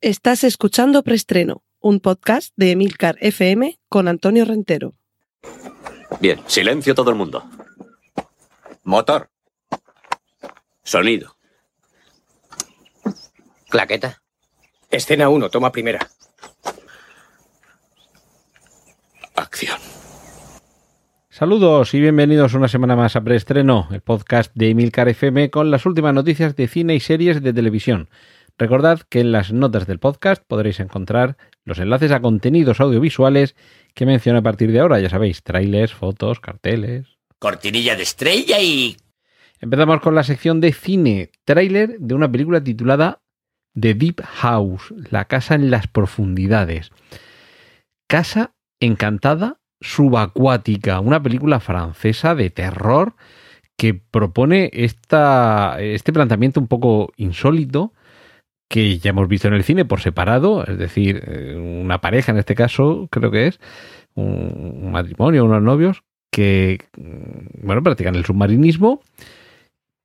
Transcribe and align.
Estás 0.00 0.44
escuchando 0.44 1.02
Preestreno, 1.02 1.64
un 1.80 1.98
podcast 1.98 2.52
de 2.54 2.70
Emilcar 2.70 3.16
FM 3.18 3.80
con 3.88 4.06
Antonio 4.06 4.44
Rentero. 4.44 4.94
Bien, 6.20 6.38
silencio 6.46 6.94
todo 6.94 7.10
el 7.10 7.16
mundo. 7.16 7.42
Motor. 8.84 9.28
Sonido. 10.84 11.34
Claqueta. 13.68 14.22
Escena 14.88 15.30
1, 15.30 15.50
toma 15.50 15.72
primera. 15.72 16.08
Acción. 19.34 19.80
Saludos 21.28 21.92
y 21.94 22.00
bienvenidos 22.00 22.54
una 22.54 22.68
semana 22.68 22.94
más 22.94 23.16
a 23.16 23.20
Preestreno, 23.22 23.88
el 23.90 24.00
podcast 24.00 24.52
de 24.54 24.70
Emilcar 24.70 25.08
FM 25.08 25.50
con 25.50 25.72
las 25.72 25.86
últimas 25.86 26.14
noticias 26.14 26.54
de 26.54 26.68
cine 26.68 26.94
y 26.94 27.00
series 27.00 27.42
de 27.42 27.52
televisión. 27.52 28.08
Recordad 28.58 29.02
que 29.08 29.20
en 29.20 29.30
las 29.30 29.52
notas 29.52 29.86
del 29.86 30.00
podcast 30.00 30.42
podréis 30.44 30.80
encontrar 30.80 31.36
los 31.64 31.78
enlaces 31.78 32.10
a 32.10 32.20
contenidos 32.20 32.80
audiovisuales 32.80 33.54
que 33.94 34.04
menciono 34.04 34.40
a 34.40 34.42
partir 34.42 34.72
de 34.72 34.80
ahora, 34.80 34.98
ya 34.98 35.08
sabéis, 35.08 35.44
trailers, 35.44 35.94
fotos, 35.94 36.40
carteles. 36.40 37.06
Cortinilla 37.38 37.94
de 37.94 38.02
estrella 38.02 38.60
y... 38.60 38.96
Empezamos 39.60 40.00
con 40.00 40.16
la 40.16 40.24
sección 40.24 40.60
de 40.60 40.72
cine, 40.72 41.30
tráiler 41.44 41.98
de 42.00 42.14
una 42.14 42.30
película 42.30 42.62
titulada 42.62 43.22
The 43.78 43.94
Deep 43.94 44.22
House, 44.24 44.92
la 45.10 45.26
casa 45.26 45.54
en 45.54 45.70
las 45.70 45.86
profundidades. 45.86 46.90
Casa 48.08 48.54
encantada 48.80 49.60
subacuática, 49.80 50.98
una 50.98 51.22
película 51.22 51.60
francesa 51.60 52.34
de 52.34 52.50
terror 52.50 53.14
que 53.76 53.94
propone 53.94 54.70
esta, 54.72 55.76
este 55.80 56.12
planteamiento 56.12 56.58
un 56.58 56.66
poco 56.66 57.12
insólito 57.16 57.92
que 58.68 58.98
ya 58.98 59.10
hemos 59.10 59.28
visto 59.28 59.48
en 59.48 59.54
el 59.54 59.64
cine 59.64 59.84
por 59.84 60.00
separado, 60.00 60.64
es 60.66 60.78
decir, 60.78 61.22
eh, 61.26 61.56
una 61.56 62.00
pareja 62.00 62.32
en 62.32 62.38
este 62.38 62.54
caso, 62.54 63.08
creo 63.10 63.30
que 63.30 63.48
es, 63.48 63.60
un 64.14 64.90
matrimonio, 64.90 65.44
unos 65.44 65.62
novios, 65.62 66.02
que, 66.30 66.78
mm, 66.96 67.66
bueno, 67.66 67.82
practican 67.82 68.14
el 68.14 68.24
submarinismo 68.24 69.00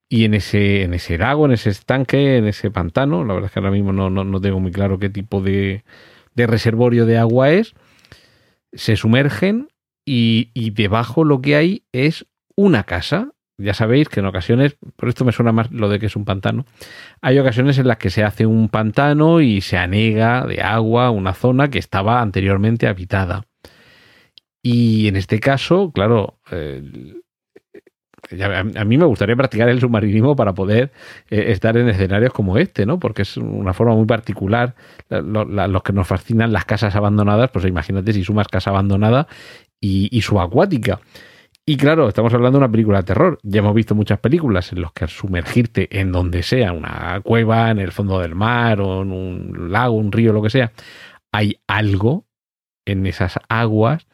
y 0.09 0.25
en 0.25 0.33
ese, 0.35 0.83
en 0.83 0.93
ese 0.93 1.17
lago, 1.17 1.45
en 1.45 1.51
ese 1.51 1.69
estanque, 1.71 2.37
en 2.37 2.47
ese 2.47 2.71
pantano, 2.71 3.25
la 3.25 3.33
verdad 3.33 3.47
es 3.47 3.51
que 3.51 3.59
ahora 3.59 3.71
mismo 3.71 3.91
no, 3.91 4.09
no, 4.09 4.41
tengo 4.41 4.59
muy 4.59 4.71
claro 4.71 4.99
qué 4.99 5.09
tipo 5.09 5.41
de, 5.41 5.83
de 6.35 6.47
reservorio 6.47 7.05
de 7.05 7.17
agua 7.17 7.51
es, 7.51 7.73
se 8.73 8.95
sumergen 8.95 9.69
y, 10.05 10.51
y 10.53 10.69
debajo 10.69 11.23
lo 11.23 11.41
que 11.41 11.55
hay 11.55 11.83
es 11.91 12.25
una 12.55 12.83
casa, 12.83 13.32
ya 13.57 13.73
sabéis 13.73 14.09
que 14.09 14.19
en 14.19 14.25
ocasiones, 14.25 14.77
por 14.95 15.09
esto 15.09 15.25
me 15.25 15.31
suena 15.31 15.51
más 15.51 15.71
lo 15.71 15.89
de 15.89 15.99
que 15.99 16.07
es 16.07 16.15
un 16.15 16.25
pantano, 16.25 16.65
hay 17.21 17.39
ocasiones 17.39 17.77
en 17.77 17.87
las 17.87 17.97
que 17.97 18.09
se 18.09 18.23
hace 18.23 18.45
un 18.45 18.69
pantano 18.69 19.41
y 19.41 19.61
se 19.61 19.77
anega 19.77 20.45
de 20.45 20.61
agua 20.61 21.11
una 21.11 21.33
zona 21.33 21.69
que 21.69 21.79
estaba 21.79 22.21
anteriormente 22.21 22.87
habitada. 22.87 23.45
Y 24.61 25.07
en 25.07 25.17
este 25.17 25.39
caso, 25.39 25.91
claro, 25.91 26.39
eh, 26.49 26.81
a 28.41 28.85
mí 28.85 28.97
me 28.97 29.05
gustaría 29.05 29.35
practicar 29.35 29.69
el 29.69 29.81
submarinismo 29.81 30.35
para 30.35 30.53
poder 30.53 30.91
eh, 31.29 31.51
estar 31.51 31.75
en 31.77 31.89
escenarios 31.89 32.31
como 32.33 32.57
este, 32.57 32.85
¿no? 32.85 32.99
Porque 32.99 33.23
es 33.23 33.37
una 33.37 33.73
forma 33.73 33.95
muy 33.95 34.05
particular. 34.05 34.75
los 35.09 35.83
que 35.83 35.93
nos 35.93 36.07
fascinan 36.07 36.53
las 36.53 36.65
casas 36.65 36.95
abandonadas, 36.95 37.51
pues 37.51 37.65
imagínate 37.65 38.13
si 38.13 38.23
sumas 38.23 38.47
casa 38.47 38.69
abandonada 38.69 39.27
y, 39.81 40.07
y 40.15 40.21
subacuática. 40.21 41.01
Y 41.65 41.77
claro, 41.77 42.09
estamos 42.09 42.33
hablando 42.33 42.59
de 42.59 42.65
una 42.65 42.71
película 42.71 42.97
de 42.97 43.05
terror. 43.05 43.39
Ya 43.41 43.59
hemos 43.59 43.73
visto 43.73 43.95
muchas 43.95 44.19
películas 44.19 44.73
en 44.73 44.81
las 44.81 44.91
que 44.91 45.07
sumergirte 45.07 45.99
en 45.99 46.11
donde 46.11 46.43
sea, 46.43 46.73
una 46.73 47.21
cueva, 47.21 47.71
en 47.71 47.79
el 47.79 47.93
fondo 47.93 48.19
del 48.19 48.35
mar 48.35 48.81
o 48.81 49.01
en 49.01 49.11
un 49.13 49.71
lago, 49.71 49.95
un 49.95 50.11
río, 50.11 50.33
lo 50.33 50.41
que 50.41 50.49
sea, 50.49 50.73
hay 51.31 51.61
algo 51.67 52.25
en 52.85 53.05
esas 53.05 53.39
aguas. 53.47 54.07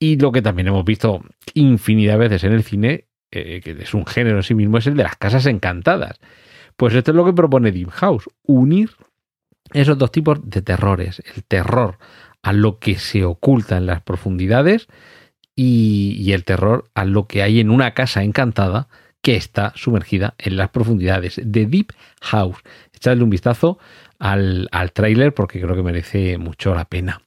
Y 0.00 0.18
lo 0.18 0.32
que 0.32 0.42
también 0.42 0.66
hemos 0.66 0.84
visto 0.84 1.22
infinidad 1.54 2.14
de 2.14 2.18
veces 2.18 2.42
en 2.42 2.52
el 2.52 2.64
cine, 2.64 3.06
eh, 3.30 3.60
que 3.62 3.70
es 3.70 3.94
un 3.94 4.04
género 4.04 4.38
en 4.38 4.42
sí 4.42 4.54
mismo, 4.54 4.78
es 4.78 4.88
el 4.88 4.96
de 4.96 5.04
las 5.04 5.16
casas 5.16 5.46
encantadas. 5.46 6.18
Pues 6.76 6.94
esto 6.94 7.12
es 7.12 7.16
lo 7.16 7.24
que 7.24 7.32
propone 7.32 7.70
Deep 7.70 7.90
House, 7.90 8.28
unir 8.42 8.90
esos 9.72 9.96
dos 9.96 10.10
tipos 10.10 10.40
de 10.42 10.62
terrores. 10.62 11.22
El 11.32 11.44
terror 11.44 11.98
a 12.42 12.52
lo 12.52 12.80
que 12.80 12.96
se 12.96 13.24
oculta 13.24 13.76
en 13.76 13.86
las 13.86 14.02
profundidades 14.02 14.88
y, 15.56 16.32
el 16.32 16.44
terror 16.44 16.84
a 16.94 17.04
lo 17.04 17.26
que 17.26 17.42
hay 17.42 17.60
en 17.60 17.70
una 17.70 17.94
casa 17.94 18.22
encantada 18.22 18.88
que 19.22 19.34
está 19.34 19.72
sumergida 19.74 20.34
en 20.38 20.56
las 20.56 20.68
profundidades 20.68 21.40
de 21.42 21.66
Deep 21.66 21.92
House. 22.20 22.58
Echadle 22.92 23.24
un 23.24 23.30
vistazo 23.30 23.78
al, 24.18 24.68
al 24.70 24.92
tráiler 24.92 25.34
porque 25.34 25.60
creo 25.60 25.74
que 25.74 25.82
merece 25.82 26.38
mucho 26.38 26.74
la 26.74 26.84
pena. 26.84 27.22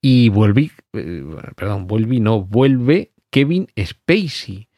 Y 0.00 0.30
vuelve, 0.30 0.70
eh, 0.94 1.24
perdón, 1.54 1.86
vuelve, 1.86 2.18
no, 2.18 2.42
vuelve 2.42 3.12
Kevin 3.30 3.68
Spacey. 3.78 4.68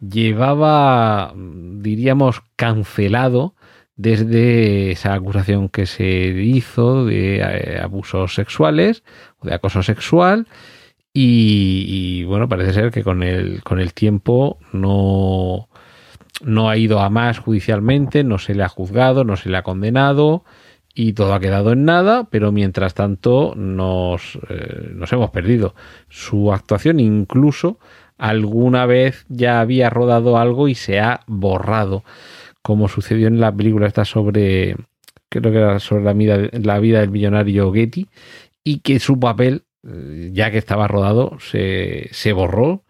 Llevaba, 0.00 1.34
diríamos, 1.34 2.42
cancelado 2.54 3.56
desde 3.96 4.92
esa 4.92 5.14
acusación 5.14 5.68
que 5.68 5.84
se 5.84 6.06
hizo 6.06 7.04
de 7.04 7.38
eh, 7.38 7.80
abusos 7.82 8.34
sexuales 8.34 9.02
o 9.40 9.48
de 9.48 9.54
acoso 9.54 9.82
sexual 9.82 10.46
y, 11.12 12.24
bueno, 12.24 12.48
parece 12.48 12.72
ser 12.72 12.90
que 12.90 13.02
con 13.02 13.22
el, 13.22 13.62
con 13.64 13.80
el 13.80 13.92
tiempo 13.92 14.58
no, 14.72 15.68
no 16.42 16.68
ha 16.68 16.76
ido 16.76 17.00
a 17.00 17.10
más 17.10 17.38
judicialmente, 17.38 18.24
no 18.24 18.38
se 18.38 18.54
le 18.54 18.62
ha 18.62 18.68
juzgado, 18.68 19.24
no 19.24 19.36
se 19.36 19.48
le 19.48 19.56
ha 19.56 19.62
condenado 19.62 20.44
y 20.94 21.12
todo 21.12 21.34
ha 21.34 21.40
quedado 21.40 21.72
en 21.72 21.84
nada, 21.84 22.28
pero 22.30 22.52
mientras 22.52 22.94
tanto 22.94 23.54
nos, 23.56 24.38
eh, 24.48 24.90
nos 24.94 25.12
hemos 25.12 25.30
perdido. 25.30 25.74
Su 26.08 26.52
actuación 26.52 27.00
incluso 27.00 27.78
alguna 28.16 28.84
vez 28.86 29.24
ya 29.28 29.60
había 29.60 29.90
rodado 29.90 30.38
algo 30.38 30.68
y 30.68 30.74
se 30.74 31.00
ha 31.00 31.20
borrado, 31.26 32.04
como 32.62 32.88
sucedió 32.88 33.28
en 33.28 33.40
la 33.40 33.54
película 33.54 33.86
esta 33.86 34.04
sobre, 34.04 34.76
creo 35.28 35.52
que 35.52 35.58
era 35.58 35.78
sobre 35.78 36.04
la 36.04 36.12
vida, 36.12 36.36
la 36.52 36.80
vida 36.80 37.00
del 37.00 37.10
millonario 37.10 37.72
Getty, 37.72 38.08
y 38.64 38.80
que 38.80 38.98
su 38.98 39.18
papel 39.20 39.62
ya 39.82 40.50
que 40.50 40.58
estaba 40.58 40.88
rodado, 40.88 41.38
se, 41.40 42.32
borró 42.32 42.84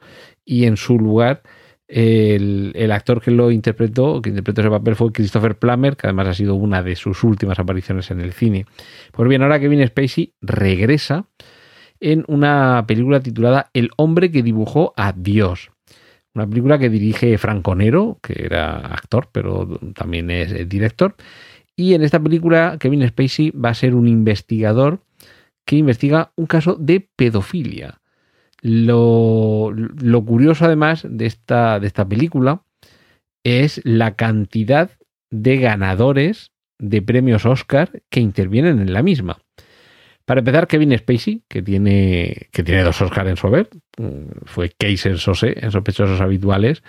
y 0.45 0.65
en 0.65 0.77
su 0.77 0.99
lugar 0.99 1.43
el, 1.87 2.91
actor 2.93 3.21
que 3.21 3.31
lo 3.31 3.51
interpretó, 3.51 4.21
que 4.21 4.31
interpretó 4.31 4.61
ese 4.61 4.71
papel 4.71 4.97
fue 4.97 5.13
Christopher 5.13 5.59
Plummer, 5.59 5.97
que 5.97 6.07
además 6.07 6.29
ha 6.29 6.35
sido 6.35 6.55
una 6.55 6.83
de 6.83 6.97
sus 6.97 7.25
últimas 7.25 7.59
apariciones 7.59 8.11
en 8.11 8.21
el 8.21 8.33
cine. 8.33 8.67
Pues 9.13 9.29
bien, 9.29 9.43
ahora 9.43 9.61
Kevin 9.61 9.87
Spacey 9.87 10.35
regresa 10.41 11.27
en 12.01 12.25
una 12.29 12.85
película 12.87 13.21
titulada 13.21 13.71
El 13.75 13.91
hombre 13.97 14.31
que 14.31 14.43
dibujó 14.43 14.93
a 14.97 15.13
Dios. 15.13 15.71
Una 16.35 16.47
película 16.47 16.79
que 16.79 16.89
dirige 16.89 17.37
Franconero, 17.39 18.19
que 18.23 18.45
era 18.45 18.77
actor, 18.79 19.29
pero 19.33 19.67
también 19.95 20.31
es 20.31 20.69
director. 20.69 21.17
Y 21.75 21.95
en 21.95 22.03
esta 22.03 22.21
película 22.21 22.77
Kevin 22.79 23.07
Spacey 23.09 23.51
va 23.51 23.71
a 23.71 23.75
ser 23.75 23.95
un 23.95 24.09
investigador 24.09 25.01
que 25.69 25.77
investiga 25.77 26.33
un 26.35 26.47
caso 26.47 26.77
de 26.81 27.07
pedofilia. 27.15 28.01
Lo, 28.63 29.75
curioso 30.27 30.65
además 30.65 31.07
de 31.07 31.27
esta, 31.27 31.79
de 31.79 31.87
esta 31.87 32.09
película 32.09 32.63
es 33.45 33.83
la 33.85 34.17
cantidad 34.17 34.91
de 35.31 35.59
ganadores 35.59 36.53
de 36.79 37.03
premios 37.03 37.45
Oscar 37.45 38.03
que 38.09 38.21
intervienen 38.21 38.81
en 38.81 38.95
la 38.95 39.03
misma. 39.03 39.43
Para 40.25 40.39
empezar, 40.39 40.69
Kevin 40.69 40.97
Spacey, 40.97 41.43
que 41.49 41.61
tiene, 41.61 42.49
que 42.51 42.63
tiene 42.63 42.83
dos 42.83 43.03
Oscars 43.03 43.29
en 43.29 43.37
su 43.37 43.47
haber, 43.49 43.69
fue 44.47 44.71
Case 44.71 45.11
en 45.11 45.19
Sose, 45.19 45.55
en 45.55 45.71
Sospechosos 45.71 46.23
Habituales, 46.23 46.83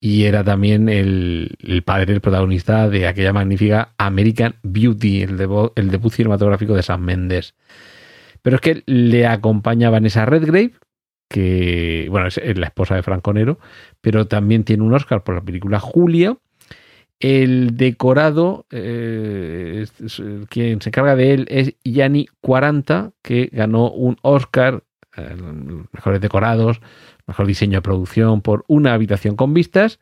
y 0.00 0.24
era 0.24 0.44
también 0.44 0.90
el, 0.90 1.82
padre, 1.82 2.12
el 2.12 2.20
protagonista 2.20 2.90
de 2.90 3.06
aquella 3.06 3.32
magnífica 3.32 3.94
American 3.96 4.56
Beauty, 4.62 5.22
el, 5.22 5.48
el 5.76 5.90
debut 5.90 6.12
cinematográfico 6.12 6.74
de 6.74 6.82
Sam 6.82 7.00
Mendes. 7.00 7.54
Pero 8.48 8.56
es 8.56 8.62
que 8.62 8.82
le 8.86 9.26
acompaña 9.26 9.90
Vanessa 9.90 10.24
Redgrave, 10.24 10.72
que, 11.28 12.06
bueno, 12.08 12.28
es 12.28 12.58
la 12.58 12.64
esposa 12.64 12.94
de 12.94 13.02
Franco 13.02 13.34
Nero, 13.34 13.58
pero 14.00 14.26
también 14.26 14.64
tiene 14.64 14.84
un 14.84 14.94
Oscar 14.94 15.22
por 15.22 15.34
la 15.34 15.42
película 15.42 15.80
Julia. 15.80 16.38
El 17.20 17.76
decorado, 17.76 18.64
eh, 18.70 19.84
quien 20.48 20.80
se 20.80 20.88
encarga 20.88 21.14
de 21.14 21.34
él 21.34 21.46
es 21.50 21.74
Yanni 21.84 22.26
40, 22.40 23.12
que 23.20 23.50
ganó 23.52 23.90
un 23.90 24.16
Oscar, 24.22 24.82
eh, 25.18 25.36
mejores 25.92 26.22
decorados, 26.22 26.80
mejor 27.26 27.46
diseño 27.46 27.76
de 27.76 27.82
producción 27.82 28.40
por 28.40 28.64
una 28.66 28.94
habitación 28.94 29.36
con 29.36 29.52
vistas. 29.52 30.00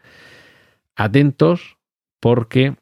Atentos, 0.95 1.79
porque 2.21 2.77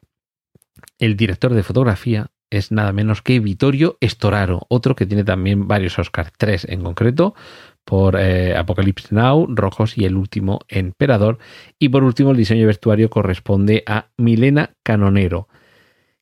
el 0.99 1.17
director 1.17 1.55
de 1.55 1.63
fotografía 1.63 2.29
es 2.49 2.71
nada 2.71 2.91
menos 2.93 3.21
que 3.21 3.39
Vittorio 3.39 3.97
Storaro, 4.03 4.65
otro 4.69 4.95
que 4.95 5.05
tiene 5.05 5.23
también 5.23 5.67
varios 5.67 5.97
Oscars, 5.99 6.31
tres 6.37 6.65
en 6.69 6.83
concreto, 6.83 7.35
por 7.83 8.15
eh, 8.19 8.55
Apocalypse 8.57 9.13
Now, 9.13 9.47
Rojos 9.47 9.97
y 9.97 10.05
El 10.05 10.15
último 10.15 10.59
Emperador. 10.67 11.37
Y 11.79 11.89
por 11.89 12.03
último, 12.03 12.31
el 12.31 12.37
diseño 12.37 12.61
de 12.61 12.67
vestuario 12.67 13.09
corresponde 13.09 13.83
a 13.85 14.09
Milena 14.17 14.73
Canonero, 14.83 15.47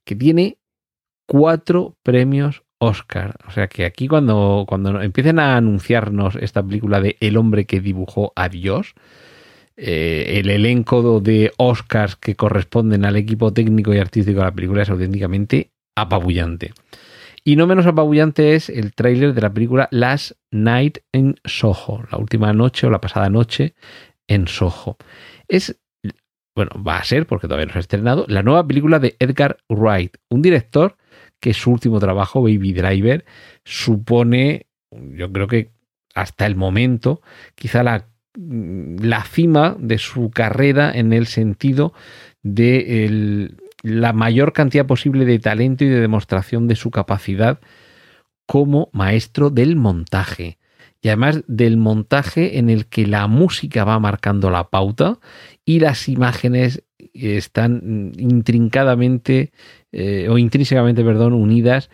que 0.06 0.16
tiene 0.16 0.58
cuatro 1.26 1.96
premios 2.04 2.64
Oscar. 2.80 3.38
O 3.48 3.52
sea 3.52 3.68
que 3.68 3.86
aquí 3.86 4.08
cuando, 4.08 4.66
cuando 4.68 5.02
empiecen 5.02 5.40
a 5.40 5.56
anunciarnos 5.56 6.36
esta 6.36 6.62
película 6.62 7.00
de 7.00 7.16
El 7.22 7.38
hombre 7.38 7.66
que 7.66 7.80
dibujó 7.80 8.34
a 8.36 8.50
Dios, 8.50 8.94
eh, 9.78 10.40
el 10.40 10.50
elenco 10.50 11.22
de 11.22 11.52
Oscars 11.58 12.16
que 12.16 12.36
corresponden 12.36 13.06
al 13.06 13.16
equipo 13.16 13.54
técnico 13.54 13.94
y 13.94 14.00
artístico 14.00 14.40
de 14.40 14.46
la 14.46 14.54
película 14.54 14.84
es 14.84 14.90
auténticamente 14.90 15.72
apabullante. 15.96 16.74
Y 17.44 17.56
no 17.56 17.68
menos 17.68 17.86
apabullante 17.86 18.56
es 18.56 18.70
el 18.70 18.94
tráiler 18.94 19.34
de 19.34 19.42
la 19.42 19.54
película 19.54 19.90
Last 19.92 20.32
Night 20.52 21.00
in 21.12 21.36
Soho, 21.44 22.04
la 22.10 22.18
última 22.18 22.54
noche 22.54 22.88
o 22.88 22.90
la 22.90 23.02
pasada 23.02 23.30
noche 23.30 23.76
en 24.28 24.48
Soho. 24.48 24.98
Es, 25.50 25.78
bueno, 26.56 26.72
va 26.82 26.98
a 26.98 27.04
ser, 27.04 27.28
porque 27.28 27.48
todavía 27.48 27.66
no 27.66 27.74
se 27.74 27.80
ha 27.80 27.82
estrenado, 27.82 28.26
la 28.30 28.44
nueva 28.44 28.66
película 28.66 29.00
de 29.00 29.18
Edgar 29.20 29.58
Wright, 29.68 30.16
un 30.30 30.42
director 30.42 30.96
que 31.42 31.54
su 31.54 31.72
último 31.72 32.00
trabajo, 32.00 32.42
Baby 32.42 32.72
Driver, 32.72 33.26
supone, 33.66 34.68
yo 34.92 35.30
creo 35.32 35.48
que 35.48 35.72
hasta 36.16 36.46
el 36.46 36.56
momento, 36.56 37.22
quizá 37.56 37.84
la, 37.84 38.08
la 38.36 39.24
cima 39.26 39.76
de 39.78 39.98
su 39.98 40.32
carrera 40.32 40.92
en 40.94 41.12
el 41.12 41.28
sentido 41.28 41.94
de 42.42 43.06
el, 43.06 43.58
la 43.84 44.14
mayor 44.14 44.54
cantidad 44.54 44.88
posible 44.88 45.26
de 45.26 45.38
talento 45.40 45.84
y 45.84 45.90
de 45.90 46.00
demostración 46.00 46.68
de 46.68 46.76
su 46.76 46.90
capacidad 46.90 47.60
como 48.48 48.90
maestro 48.94 49.50
del 49.50 49.76
montaje. 49.76 50.58
Y 51.02 51.10
además 51.10 51.44
del 51.48 51.76
montaje 51.76 52.58
en 52.58 52.70
el 52.70 52.86
que 52.88 53.06
la 53.06 53.28
música 53.28 53.84
va 53.84 54.00
marcando 54.00 54.50
la 54.50 54.70
pauta 54.70 55.20
y 55.66 55.80
las 55.80 56.08
imágenes 56.08 56.84
están 57.14 58.14
intrincadamente 58.18 59.52
eh, 59.92 60.28
o 60.30 60.38
intrínsecamente, 60.38 61.04
perdón, 61.04 61.34
unidas 61.34 61.90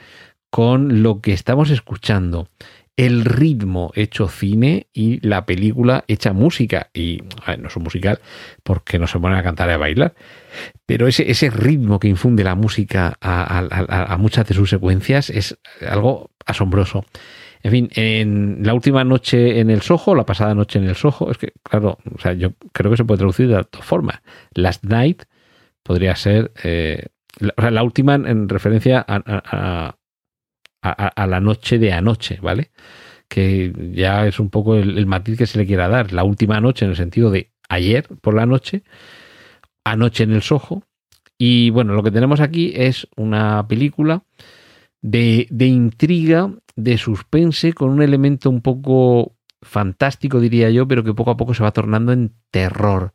con 0.51 1.01
lo 1.01 1.21
que 1.21 1.33
estamos 1.33 1.71
escuchando 1.71 2.50
el 2.99 3.23
ritmo 3.23 3.93
hecho 3.95 4.27
cine 4.27 4.87
y 4.91 5.25
la 5.25 5.45
película 5.45 6.03
hecha 6.09 6.33
música. 6.33 6.89
Y 6.93 7.21
no 7.57 7.69
es 7.69 7.75
un 7.77 7.83
musical 7.83 8.19
porque 8.61 8.99
no 8.99 9.07
se 9.07 9.17
ponen 9.19 9.37
a 9.37 9.43
cantar 9.43 9.69
y 9.69 9.71
a 9.71 9.77
bailar, 9.77 10.15
pero 10.85 11.07
ese, 11.07 11.31
ese 11.31 11.49
ritmo 11.49 11.97
que 11.97 12.09
infunde 12.09 12.43
la 12.43 12.55
música 12.55 13.17
a, 13.21 14.17
muchas 14.19 14.45
de 14.49 14.53
sus 14.53 14.69
secuencias 14.69 15.29
es 15.29 15.57
algo 15.87 16.31
asombroso. 16.45 17.05
En 17.63 17.71
fin, 17.71 17.89
en 17.95 18.59
la 18.63 18.73
última 18.73 19.05
noche 19.05 19.61
en 19.61 19.69
el 19.69 19.81
Soho, 19.81 20.13
la 20.13 20.25
pasada 20.25 20.53
noche 20.53 20.79
en 20.79 20.85
el 20.85 20.95
Soho, 20.95 21.31
es 21.31 21.37
que, 21.37 21.53
claro, 21.63 21.97
o 22.13 22.19
sea, 22.19 22.33
yo 22.33 22.51
creo 22.73 22.91
que 22.91 22.97
se 22.97 23.05
puede 23.05 23.19
traducir 23.19 23.47
de 23.47 23.55
dos 23.55 23.85
formas. 23.85 24.21
Last 24.53 24.83
Night 24.83 25.23
podría 25.83 26.17
ser, 26.17 26.51
eh, 26.63 27.05
la, 27.39 27.53
o 27.55 27.61
sea, 27.61 27.71
la 27.71 27.83
última 27.83 28.15
en 28.15 28.49
referencia 28.49 29.05
a, 29.07 29.95
a, 30.81 31.27
la 31.27 31.39
noche 31.39 31.77
de 31.77 31.93
anoche, 31.93 32.39
¿vale? 32.41 32.71
Que 33.27 33.73
ya 33.93 34.25
es 34.25 34.39
un 34.39 34.49
poco 34.49 34.75
el, 34.75 35.05
matiz 35.05 35.37
que 35.37 35.45
se 35.45 35.57
le 35.57 35.65
quiera 35.65 35.87
dar. 35.87 36.13
La 36.13 36.23
última 36.23 36.59
noche 36.61 36.85
en 36.85 36.91
el 36.91 36.97
sentido 36.97 37.31
de 37.31 37.51
ayer 37.69 38.07
por 38.21 38.33
la 38.33 38.45
noche, 38.45 38.83
anoche 39.83 40.23
en 40.23 40.31
el 40.31 40.41
Soho. 40.41 40.83
Y 41.37 41.69
bueno, 41.69 41.93
lo 41.93 42.03
que 42.03 42.11
tenemos 42.11 42.39
aquí 42.41 42.73
es 42.75 43.07
una 43.15 43.67
película 43.67 44.23
de, 45.01 45.47
de 45.49 45.67
intriga, 45.67 46.51
de 46.75 46.97
suspense, 46.97 47.73
con 47.73 47.89
un 47.89 48.01
elemento 48.01 48.49
un 48.49 48.61
poco 48.61 49.35
fantástico, 49.61 50.39
diría 50.39 50.69
yo, 50.69 50.87
pero 50.87 51.03
que 51.03 51.13
poco 51.13 51.31
a 51.31 51.37
poco 51.37 51.53
se 51.53 51.63
va 51.63 51.71
tornando 51.71 52.11
en 52.11 52.33
terror. 52.51 53.13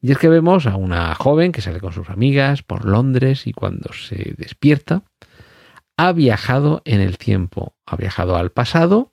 Y 0.00 0.12
es 0.12 0.18
que 0.18 0.28
vemos 0.28 0.66
a 0.66 0.76
una 0.76 1.14
joven 1.14 1.52
que 1.52 1.62
sale 1.62 1.80
con 1.80 1.92
sus 1.92 2.10
amigas 2.10 2.62
por 2.62 2.84
Londres 2.84 3.46
y 3.46 3.52
cuando 3.52 3.92
se 3.92 4.34
despierta, 4.36 5.02
ha 5.96 6.12
viajado 6.12 6.82
en 6.84 7.00
el 7.00 7.18
tiempo, 7.18 7.74
ha 7.86 7.96
viajado 7.96 8.36
al 8.36 8.50
pasado, 8.50 9.12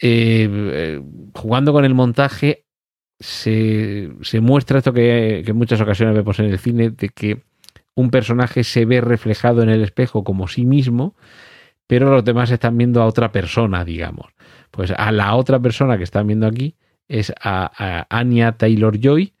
eh, 0.00 0.48
eh, 0.50 1.02
jugando 1.34 1.72
con 1.72 1.84
el 1.84 1.94
montaje 1.94 2.66
se, 3.20 4.10
muestra 4.40 4.78
esto 4.78 4.92
que, 4.92 5.40
en 5.40 5.56
muchas 5.56 5.80
ocasiones 5.80 6.14
vemos 6.14 6.38
en 6.38 6.46
el 6.46 6.58
cine, 6.58 6.90
de 6.90 7.08
que 7.08 7.42
un 7.94 8.10
personaje 8.10 8.62
se 8.62 8.84
ve 8.84 9.00
reflejado 9.00 9.62
en 9.62 9.70
el 9.70 9.82
espejo 9.82 10.22
como 10.22 10.46
sí 10.46 10.64
mismo, 10.64 11.16
pero 11.86 12.10
los 12.10 12.24
demás 12.24 12.50
están 12.50 12.76
viendo 12.78 13.02
a 13.02 13.06
otra 13.06 13.32
persona, 13.32 13.84
digamos. 13.84 14.26
Pues 14.70 14.92
a 14.96 15.10
la 15.10 15.34
otra 15.34 15.58
persona 15.58 15.96
que 15.96 16.04
están 16.04 16.26
viendo 16.26 16.46
aquí 16.46 16.76
es 17.08 17.32
a, 17.40 17.72
a 17.76 18.06
Anya 18.16 18.52
Taylor 18.52 19.00
Joy, 19.00 19.32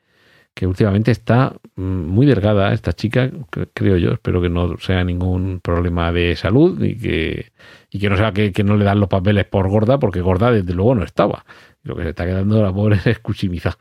que 0.58 0.66
últimamente 0.66 1.12
está 1.12 1.54
mm, 1.76 1.82
muy 1.82 2.26
delgada 2.26 2.72
esta 2.72 2.92
chica, 2.92 3.30
creo 3.74 3.96
yo, 3.96 4.10
espero 4.14 4.42
que 4.42 4.48
no 4.48 4.76
sea 4.78 5.04
ningún 5.04 5.60
problema 5.60 6.10
de 6.10 6.34
salud 6.34 6.82
y 6.82 6.98
que, 6.98 7.52
y 7.92 8.00
que 8.00 8.10
no 8.10 8.16
sea 8.16 8.32
que, 8.32 8.64
no 8.64 8.76
le 8.76 8.84
dan 8.84 8.98
los 8.98 9.08
papeles 9.08 9.44
por 9.44 9.68
gorda, 9.68 10.00
porque 10.00 10.20
gorda 10.20 10.50
desde 10.50 10.74
luego 10.74 10.96
no 10.96 11.04
estaba. 11.04 11.44
Lo 11.84 11.94
que 11.94 12.02
se 12.02 12.08
está 12.08 12.26
quedando 12.26 12.60
la 12.60 12.72
pobre 12.72 12.98
es 13.04 13.20
cuchimiza. 13.20 13.78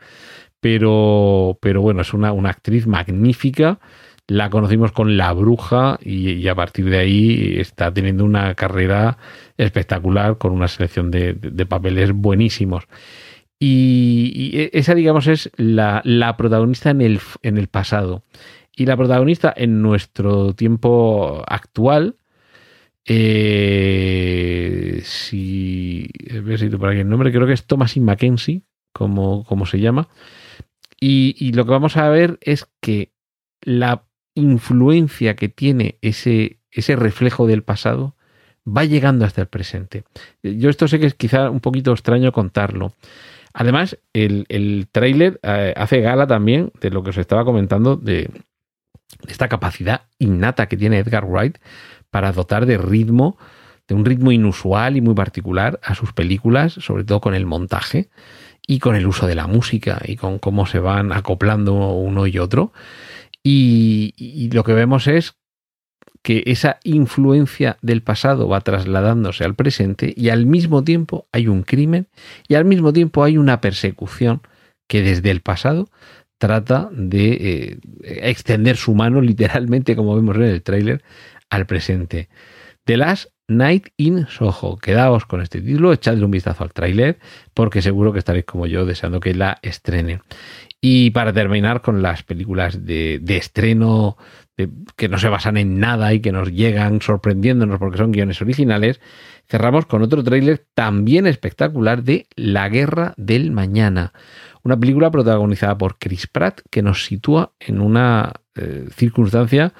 Pero, 0.59 1.57
pero 1.63 1.81
bueno, 1.81 2.01
es 2.01 2.13
una, 2.13 2.31
una 2.31 2.51
actriz 2.51 2.85
magnífica. 2.85 3.79
La 4.27 4.51
conocimos 4.51 4.91
con 4.91 5.17
La 5.17 5.33
Bruja 5.33 5.97
y, 5.99 6.47
a 6.47 6.53
partir 6.53 6.91
de 6.91 6.99
ahí 6.99 7.55
está 7.57 7.91
teniendo 7.91 8.23
una 8.23 8.53
carrera 8.53 9.17
espectacular 9.57 10.37
con 10.37 10.51
una 10.51 10.67
selección 10.67 11.09
de, 11.09 11.33
de 11.33 11.65
papeles 11.65 12.11
buenísimos. 12.11 12.83
Y, 13.59 14.51
e, 14.53 14.69
esa, 14.73 14.93
digamos, 14.93 15.27
es 15.27 15.49
la, 15.57 16.35
protagonista 16.37 16.89
en 16.91 17.01
el, 17.01 17.19
en 17.41 17.57
el, 17.57 17.67
pasado. 17.67 18.23
Y 18.75 18.85
la 18.85 18.97
protagonista 18.97 19.53
en 19.55 19.81
nuestro 19.81 20.53
tiempo 20.53 21.43
actual, 21.47 22.17
eh, 23.05 25.01
si, 25.03 26.07
si 26.57 26.69
por 26.69 26.89
aquí 26.89 26.99
el 26.99 27.09
nombre, 27.09 27.31
creo 27.31 27.47
que 27.47 27.53
es 27.53 27.65
Thomasin 27.65 28.03
Mackenzie, 28.03 28.61
como, 28.93 29.43
como 29.45 29.65
se 29.65 29.79
llama. 29.79 30.07
Y, 30.99 31.35
y, 31.39 31.53
lo 31.53 31.65
que 31.65 31.71
vamos 31.71 31.97
a 31.97 32.09
ver 32.09 32.37
es 32.41 32.67
que 32.81 33.11
la 33.61 34.03
influencia 34.35 35.35
que 35.35 35.49
tiene 35.49 35.97
ese, 36.01 36.59
ese 36.71 36.95
reflejo 36.95 37.47
del 37.47 37.63
pasado 37.63 38.15
va 38.67 38.85
llegando 38.85 39.25
hasta 39.25 39.41
el 39.41 39.47
presente. 39.47 40.03
Yo 40.43 40.69
esto 40.69 40.87
sé 40.87 40.99
que 40.99 41.07
es 41.07 41.15
quizá 41.15 41.49
un 41.49 41.59
poquito 41.59 41.91
extraño 41.91 42.31
contarlo, 42.31 42.93
Además, 43.59 43.97
el, 44.13 44.45
el 44.49 44.87
tráiler 44.91 45.39
eh, 45.41 45.73
hace 45.75 45.99
gala 46.01 46.27
también 46.27 46.71
de 46.79 46.91
lo 46.91 47.01
que 47.01 47.09
os 47.09 47.17
estaba 47.17 47.43
comentando 47.43 47.95
de, 47.95 48.29
esta 49.27 49.47
capacidad 49.47 50.03
innata 50.19 50.67
que 50.67 50.77
tiene 50.77 50.99
Edgar 50.99 51.25
Wright 51.25 51.57
para 52.11 52.31
dotar 52.33 52.67
de 52.67 52.77
ritmo, 52.77 53.35
de 53.87 53.95
un 53.95 54.05
ritmo 54.05 54.31
inusual 54.31 54.95
y 54.95 55.01
muy 55.01 55.15
particular 55.15 55.79
a 55.81 55.95
sus 55.95 56.13
películas, 56.13 56.73
sobre 56.73 57.03
todo 57.03 57.19
con 57.19 57.33
el 57.33 57.47
montaje 57.47 58.11
y 58.67 58.77
con 58.77 58.95
el 58.95 59.07
uso 59.07 59.25
de 59.25 59.33
la 59.33 59.47
música 59.47 59.99
y 60.05 60.17
con 60.17 60.37
cómo 60.37 60.67
se 60.67 60.77
van 60.77 61.11
acoplando 61.11 61.73
uno 61.93 62.27
y 62.27 62.37
otro. 62.37 62.73
y 63.41 64.51
lo 64.51 64.63
que 64.63 64.73
vemos 64.73 65.07
es 65.07 65.35
que 66.27 66.43
esa 66.45 66.77
influencia 66.83 67.77
del 67.81 68.01
pasado 68.01 68.49
va 68.49 68.59
trasladándose 68.59 69.45
al 69.45 69.55
presente 69.55 70.13
y 70.13 70.27
al 70.27 70.45
mismo 70.45 70.83
tiempo 70.83 71.25
hay 71.31 71.47
un 71.47 71.63
crimen 71.63 72.09
y 72.49 72.55
al 72.55 72.65
mismo 72.65 72.91
tiempo 72.91 73.23
hay 73.23 73.37
una 73.37 73.61
persecución 73.61 74.41
que 74.89 75.01
desde 75.01 75.31
el 75.31 75.39
pasado 75.39 75.87
trata 76.37 76.89
de 76.91 77.29
eh, 77.31 77.79
extender 78.03 78.75
su 78.75 78.93
mano 78.93 79.21
literalmente, 79.31 79.95
como 79.95 80.17
vemos 80.17 80.35
en 80.35 80.41
el 80.41 80.63
tráiler, 80.63 81.01
al 81.49 81.65
presente. 81.65 82.27
The 82.83 82.97
Last 82.97 83.29
Night 83.47 83.87
in 83.95 84.27
Soho. 84.27 84.75
Quedaos 84.79 85.25
con 85.25 85.41
este 85.41 85.61
título, 85.61 85.93
echadle 85.93 86.25
un 86.25 86.31
vistazo 86.31 86.65
al 86.65 86.73
tráiler 86.73 87.19
porque 87.53 87.81
seguro 87.81 88.11
que 88.11 88.19
estaréis 88.19 88.43
como 88.43 88.67
yo 88.67 88.85
deseando 88.85 89.21
que 89.21 89.33
la 89.33 89.59
estrenen. 89.61 90.19
Y 90.79 91.09
para 91.11 91.33
terminar 91.33 91.81
con 91.81 92.01
las 92.01 92.23
películas 92.23 92.85
de, 92.85 93.19
de 93.21 93.37
estreno 93.37 94.17
que 94.95 95.07
no 95.07 95.19
se 95.19 95.29
basan 95.29 95.57
en 95.57 95.79
nada 95.79 96.13
y 96.13 96.19
que 96.19 96.31
nos 96.31 96.51
llegan 96.51 97.01
sorprendiéndonos 97.01 97.77
porque 97.77 97.99
son 97.99 98.11
guiones 98.11 98.41
originales, 98.41 98.99
cerramos 99.47 99.85
con 99.85 100.01
otro 100.01 100.23
tráiler 100.23 100.65
también 100.73 101.27
espectacular 101.27 102.03
de 102.03 102.27
La 102.35 102.67
Guerra 102.67 103.13
del 103.17 103.51
Mañana, 103.51 104.13
una 104.63 104.79
película 104.79 105.11
protagonizada 105.11 105.77
por 105.77 105.99
Chris 105.99 106.25
Pratt 106.27 106.61
que 106.71 106.81
nos 106.81 107.05
sitúa 107.05 107.53
en 107.59 107.79
una 107.79 108.33
eh, 108.55 108.87
circunstancia 108.95 109.73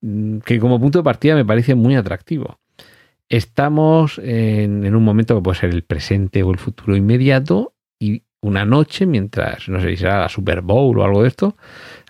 mm, 0.00 0.38
que 0.38 0.60
como 0.60 0.80
punto 0.80 0.98
de 0.98 1.04
partida 1.04 1.34
me 1.34 1.44
parece 1.44 1.74
muy 1.74 1.96
atractivo. 1.96 2.60
Estamos 3.28 4.18
en, 4.18 4.84
en 4.84 4.94
un 4.94 5.02
momento 5.02 5.34
que 5.34 5.42
puede 5.42 5.58
ser 5.58 5.70
el 5.70 5.82
presente 5.82 6.42
o 6.42 6.52
el 6.52 6.58
futuro 6.58 6.96
inmediato 6.96 7.74
y 7.98 8.22
una 8.42 8.64
noche, 8.64 9.06
mientras, 9.06 9.68
no 9.68 9.80
sé 9.80 9.90
si 9.90 9.96
será 9.98 10.20
la 10.20 10.28
Super 10.28 10.60
Bowl 10.60 10.98
o 10.98 11.04
algo 11.04 11.22
de 11.22 11.28
esto, 11.28 11.56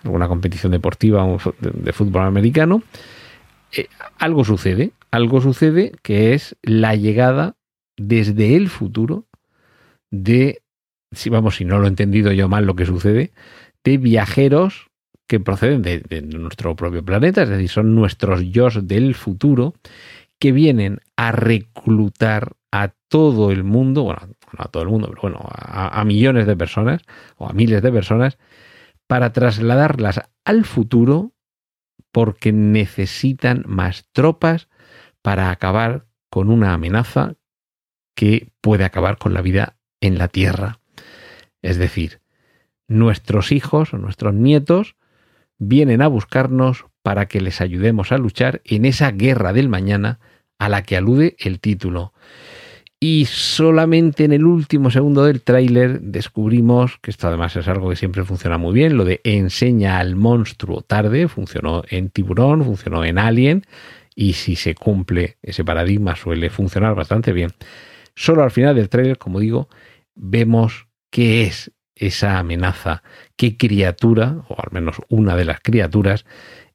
alguna 0.03 0.27
competición 0.27 0.71
deportiva 0.71 1.25
de 1.61 1.93
fútbol 1.93 2.23
americano, 2.23 2.83
eh, 3.71 3.87
algo 4.17 4.43
sucede, 4.43 4.91
algo 5.11 5.41
sucede 5.41 5.93
que 6.01 6.33
es 6.33 6.55
la 6.63 6.95
llegada 6.95 7.55
desde 7.97 8.55
el 8.55 8.69
futuro 8.69 9.25
de, 10.11 10.61
si 11.11 11.29
vamos, 11.29 11.55
si 11.57 11.65
no 11.65 11.79
lo 11.79 11.85
he 11.85 11.89
entendido 11.89 12.31
yo 12.31 12.49
mal 12.49 12.65
lo 12.65 12.75
que 12.75 12.85
sucede, 12.85 13.31
de 13.83 13.97
viajeros 13.97 14.89
que 15.27 15.39
proceden 15.39 15.81
de, 15.81 16.21
nuestro 16.21 16.75
propio 16.75 17.03
planeta, 17.03 17.43
es 17.43 17.49
decir, 17.49 17.69
son 17.69 17.95
nuestros 17.95 18.41
yo 18.51 18.69
del 18.69 19.15
futuro, 19.15 19.73
que 20.39 20.51
vienen 20.51 20.99
a 21.15 21.31
reclutar 21.31 22.53
a 22.71 22.91
todo 23.07 23.51
el 23.51 23.63
mundo, 23.63 24.03
bueno, 24.03 24.21
no 24.57 24.65
a 24.65 24.69
todo 24.69 24.83
el 24.83 24.89
mundo, 24.89 25.07
pero 25.09 25.21
bueno, 25.21 25.39
a, 25.43 25.99
a 25.99 26.05
millones 26.05 26.47
de 26.47 26.55
personas 26.55 27.01
o 27.37 27.47
a 27.47 27.53
miles 27.53 27.81
de 27.81 27.91
personas, 27.91 28.37
para 29.07 29.33
trasladarlas 29.33 30.21
al 30.45 30.65
futuro 30.65 31.33
porque 32.11 32.51
necesitan 32.51 33.63
más 33.67 34.05
tropas 34.11 34.69
para 35.21 35.49
acabar 35.49 36.05
con 36.29 36.49
una 36.49 36.73
amenaza 36.73 37.35
que 38.15 38.51
puede 38.61 38.85
acabar 38.85 39.17
con 39.17 39.33
la 39.33 39.41
vida 39.41 39.77
en 40.01 40.17
la 40.17 40.27
Tierra. 40.27 40.79
Es 41.61 41.77
decir, 41.77 42.21
nuestros 42.87 43.51
hijos 43.51 43.93
o 43.93 43.97
nuestros 43.97 44.33
nietos 44.33 44.95
vienen 45.57 46.01
a 46.01 46.07
buscarnos 46.07 46.85
para 47.01 47.27
que 47.27 47.41
les 47.41 47.61
ayudemos 47.61 48.11
a 48.11 48.17
luchar 48.17 48.61
en 48.65 48.85
esa 48.85 49.11
guerra 49.11 49.53
del 49.53 49.69
mañana 49.69 50.19
a 50.59 50.69
la 50.69 50.83
que 50.83 50.97
alude 50.97 51.35
el 51.39 51.59
título. 51.59 52.13
Y 53.05 53.25
solamente 53.25 54.23
en 54.23 54.31
el 54.31 54.45
último 54.45 54.89
segundo 54.89 55.25
del 55.25 55.41
tráiler 55.41 55.99
descubrimos, 55.99 56.99
que 57.01 57.11
esto 57.11 57.27
además 57.27 57.53
es 57.57 57.67
algo 57.67 57.89
que 57.89 57.97
siempre 57.97 58.23
funciona 58.23 58.57
muy 58.57 58.73
bien, 58.73 58.95
lo 58.95 59.03
de 59.03 59.19
enseña 59.25 59.99
al 59.99 60.15
monstruo 60.15 60.83
tarde, 60.83 61.27
funcionó 61.27 61.83
en 61.89 62.09
Tiburón, 62.11 62.63
funcionó 62.63 63.03
en 63.03 63.17
Alien, 63.17 63.65
y 64.15 64.31
si 64.31 64.55
se 64.55 64.73
cumple 64.73 65.35
ese 65.41 65.65
paradigma 65.65 66.15
suele 66.15 66.49
funcionar 66.49 66.95
bastante 66.95 67.33
bien. 67.33 67.51
Solo 68.15 68.41
al 68.41 68.51
final 68.51 68.73
del 68.77 68.87
tráiler, 68.87 69.17
como 69.17 69.41
digo, 69.41 69.67
vemos 70.15 70.87
qué 71.09 71.43
es 71.43 71.73
esa 71.95 72.39
amenaza, 72.39 73.03
qué 73.35 73.57
criatura, 73.57 74.45
o 74.47 74.55
al 74.57 74.71
menos 74.71 75.01
una 75.09 75.35
de 75.35 75.43
las 75.43 75.59
criaturas, 75.59 76.23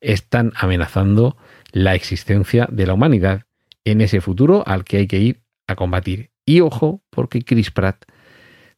están 0.03 0.53
amenazando 0.57 1.39
la 1.73 1.95
existencia 1.95 2.69
de 2.71 2.87
la 2.87 2.93
humanidad 2.93 3.45
en 3.87 4.03
ese 4.03 4.21
futuro 4.21 4.63
al 4.67 4.85
que 4.85 4.99
hay 4.99 5.07
que 5.07 5.21
ir 5.21 5.48
a 5.69 5.77
combatir. 5.77 6.31
Y 6.45 6.61
ojo, 6.61 7.03
porque 7.11 7.43
Chris 7.43 7.71
Pratt 7.71 8.05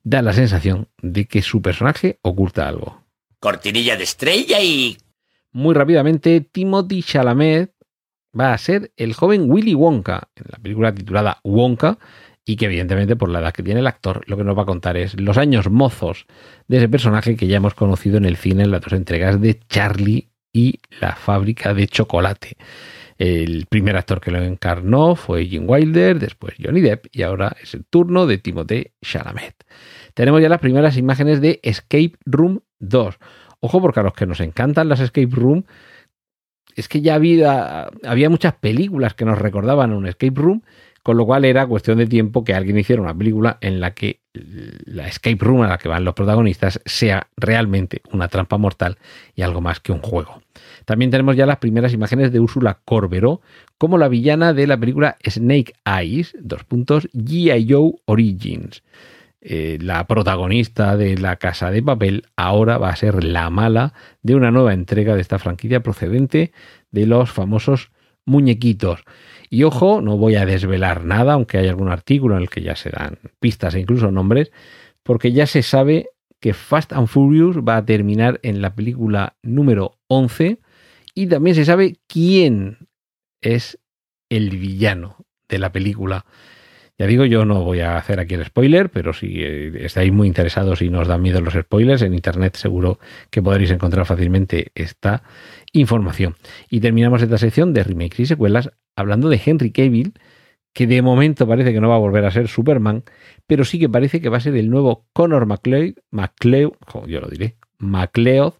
da 0.03 0.21
la 0.21 0.33
sensación 0.35 0.89
de 1.01 1.27
que 1.27 1.41
su 1.41 1.63
personaje 1.63 2.19
oculta 2.23 2.69
algo. 2.69 3.05
Cortinilla 3.39 3.97
de 3.97 4.05
estrella 4.05 4.61
y... 4.61 4.99
Muy 5.53 5.75
rápidamente, 5.75 6.41
Timothy 6.41 7.03
Chalamet 7.03 7.73
va 8.39 8.53
a 8.53 8.59
ser 8.59 8.93
el 8.97 9.15
joven 9.15 9.51
Willy 9.51 9.75
Wonka 9.75 10.29
en 10.37 10.45
la 10.51 10.59
película 10.59 10.95
titulada 10.95 11.41
Wonka 11.43 11.99
y 12.45 12.57
que 12.57 12.67
evidentemente 12.67 13.17
por 13.17 13.29
la 13.29 13.41
edad 13.41 13.53
que 13.53 13.63
tiene 13.63 13.81
el 13.81 13.87
actor 13.87 14.23
lo 14.27 14.37
que 14.37 14.45
nos 14.45 14.57
va 14.57 14.63
a 14.63 14.67
contar 14.67 14.97
es 14.97 15.19
los 15.19 15.39
años 15.39 15.71
mozos 15.71 16.27
de 16.69 16.79
ese 16.79 16.89
personaje 16.89 17.37
que 17.37 17.47
ya 17.47 17.57
hemos 17.57 17.75
conocido 17.75 18.17
en 18.17 18.25
el 18.25 18.37
cine 18.37 18.63
en 18.63 18.71
las 18.71 18.81
dos 18.81 18.93
entregas 18.93 19.41
de 19.41 19.59
Charlie 19.69 20.29
y 20.53 20.81
la 21.01 21.15
fábrica 21.15 21.75
de 21.75 21.87
chocolate. 21.87 22.57
El 23.21 23.67
primer 23.67 23.99
actor 23.99 24.19
que 24.19 24.31
lo 24.31 24.43
encarnó 24.43 25.15
fue 25.15 25.45
Jim 25.45 25.65
Wilder, 25.69 26.19
después 26.19 26.55
Johnny 26.59 26.81
Depp 26.81 27.09
y 27.13 27.21
ahora 27.21 27.55
es 27.63 27.75
el 27.75 27.85
turno 27.85 28.27
de 28.27 28.39
Timothée 28.39 28.95
Chalamet. 29.03 29.63
Tenemos 30.15 30.41
ya 30.41 30.49
las 30.49 30.59
primeras 30.59 30.97
imágenes 30.97 31.43
de 31.43 31.61
Escape 31.63 32.15
Room 32.25 32.63
2. 32.79 33.19
Ojo 33.61 33.81
porque 33.83 34.01
a 34.01 34.05
los 34.05 34.15
que 34.15 34.25
nos 34.25 34.41
encantan 34.41 34.89
las 34.89 35.01
Escape 35.01 35.29
Room 35.33 35.67
es 36.77 36.89
que 36.89 37.03
ya 37.03 37.15
había, 37.15 37.91
había 38.05 38.31
muchas 38.31 38.55
películas 38.55 39.13
que 39.13 39.27
nos 39.27 39.39
recordaban 39.39 39.93
un 39.93 40.07
escape 40.07 40.41
room, 40.41 40.63
con 41.03 41.19
lo 41.19 41.27
cual 41.27 41.45
era 41.45 41.67
cuestión 41.67 41.99
de 41.99 42.07
tiempo 42.07 42.43
que 42.43 42.55
alguien 42.55 42.79
hiciera 42.79 43.03
una 43.03 43.15
película 43.15 43.59
en 43.61 43.81
la 43.81 43.93
que 43.93 44.20
la 44.33 45.09
escape 45.09 45.39
room 45.41 45.63
a 45.63 45.69
la 45.69 45.79
que 45.79 45.89
van 45.89 46.05
los 46.05 46.15
protagonistas 46.15 46.81
sea 46.85 47.29
realmente 47.37 48.03
una 48.13 48.29
trampa 48.29 48.59
mortal 48.59 48.99
y 49.35 49.43
algo 49.43 49.61
más 49.61 49.81
que 49.81 49.93
un 49.93 50.01
juego. 50.01 50.43
También 50.85 51.11
tenemos 51.11 51.37
ya 51.37 51.47
las 51.47 51.59
primeras 51.59 51.93
imágenes 51.93 52.33
de 52.33 52.41
Úrsula 52.41 52.79
Corberó 52.85 53.41
como 53.79 53.99
la 53.99 54.09
villana 54.09 54.53
de 54.53 54.67
la 54.67 54.79
película 54.79 55.17
Snake 55.29 55.73
Eyes, 55.85 56.37
dos 56.39 56.65
puntos, 56.65 57.09
G.I. 57.13 57.67
Joe 57.69 57.95
Origins. 58.05 58.83
Eh, 59.43 59.79
la 59.81 60.07
protagonista 60.07 60.99
de 60.99 61.17
La 61.17 61.37
Casa 61.37 61.71
de 61.71 61.83
Papel 61.83 62.27
ahora 62.37 62.77
va 62.77 62.91
a 62.91 62.97
ser 62.97 63.25
la 63.25 63.49
mala 63.49 63.95
de 64.23 64.35
una 64.35 64.51
nueva 64.51 64.75
entrega 64.75 65.15
de 65.15 65.23
esta 65.23 65.39
franquicia 65.39 65.83
procedente 65.83 66.53
de 66.91 67.07
los 67.07 67.31
famosos 67.31 67.91
muñequitos. 68.27 69.03
Y 69.51 69.65
ojo, 69.65 70.01
no 70.01 70.17
voy 70.17 70.37
a 70.37 70.47
desvelar 70.47 71.05
nada, 71.05 71.33
aunque 71.33 71.59
hay 71.59 71.67
algún 71.67 71.89
artículo 71.89 72.37
en 72.37 72.43
el 72.43 72.49
que 72.49 72.63
ya 72.63 72.77
se 72.77 72.91
dan 72.91 73.19
pistas 73.41 73.75
e 73.75 73.81
incluso 73.81 74.13
nombres, 74.13 74.53
porque 75.03 75.33
ya 75.33 75.47
se 75.47 75.63
sabe 75.63 76.11
que 76.39 76.55
Fast 76.55 76.93
and 76.93 77.09
Furious 77.09 77.59
va 77.59 77.77
a 77.77 77.85
terminar 77.85 78.39
en 78.45 78.63
la 78.63 78.75
película 78.77 79.37
número 79.43 79.99
11 80.07 80.61
y 81.15 81.27
también 81.27 81.57
se 81.57 81.65
sabe 81.65 81.97
quién 82.07 82.89
es 83.41 83.79
el 84.31 84.51
villano 84.51 85.27
de 85.49 85.59
la 85.59 85.73
película. 85.73 86.25
Ya 87.01 87.07
digo, 87.07 87.25
yo 87.25 87.47
no 87.47 87.65
voy 87.65 87.81
a 87.81 87.97
hacer 87.97 88.21
aquí 88.21 88.35
el 88.35 88.45
spoiler, 88.45 88.91
pero 88.91 89.15
si 89.15 89.43
eh, 89.43 89.87
estáis 89.87 90.13
muy 90.13 90.29
interesados 90.29 90.83
y 90.83 90.91
nos 90.91 91.09
dan 91.09 91.23
miedo 91.23 91.41
los 91.41 91.55
spoilers, 91.55 92.03
en 92.03 92.13
internet 92.13 92.57
seguro 92.57 92.99
que 93.31 93.41
podréis 93.41 93.71
encontrar 93.71 94.05
fácilmente 94.05 94.71
esta 94.75 95.23
información. 95.73 96.37
Y 96.69 96.81
terminamos 96.81 97.23
esta 97.23 97.39
sección 97.39 97.73
de 97.73 97.85
remakes 97.85 98.21
y 98.21 98.27
secuelas 98.27 98.71
hablando 98.97 99.31
de 99.31 99.41
Henry 99.43 99.71
Cavill, 99.71 100.13
que 100.75 100.87
de 100.87 101.01
momento 101.01 101.49
parece 101.49 101.73
que 101.73 101.81
no 101.81 101.89
va 101.89 101.95
a 101.95 102.01
volver 102.01 102.27
a 102.27 102.31
ser 102.31 102.49
Superman, 102.49 103.05
pero 103.47 103.65
sí 103.65 103.79
que 103.79 103.89
parece 103.89 104.21
que 104.21 104.29
va 104.29 104.37
a 104.37 104.41
ser 104.41 104.55
el 104.57 104.69
nuevo 104.69 105.07
Connor 105.15 105.47
McLeod, 105.47 105.95
McLeod, 106.11 106.73
yo 107.07 107.23
lo 107.23 107.29
diré, 107.29 107.57
McLeod, 107.79 108.53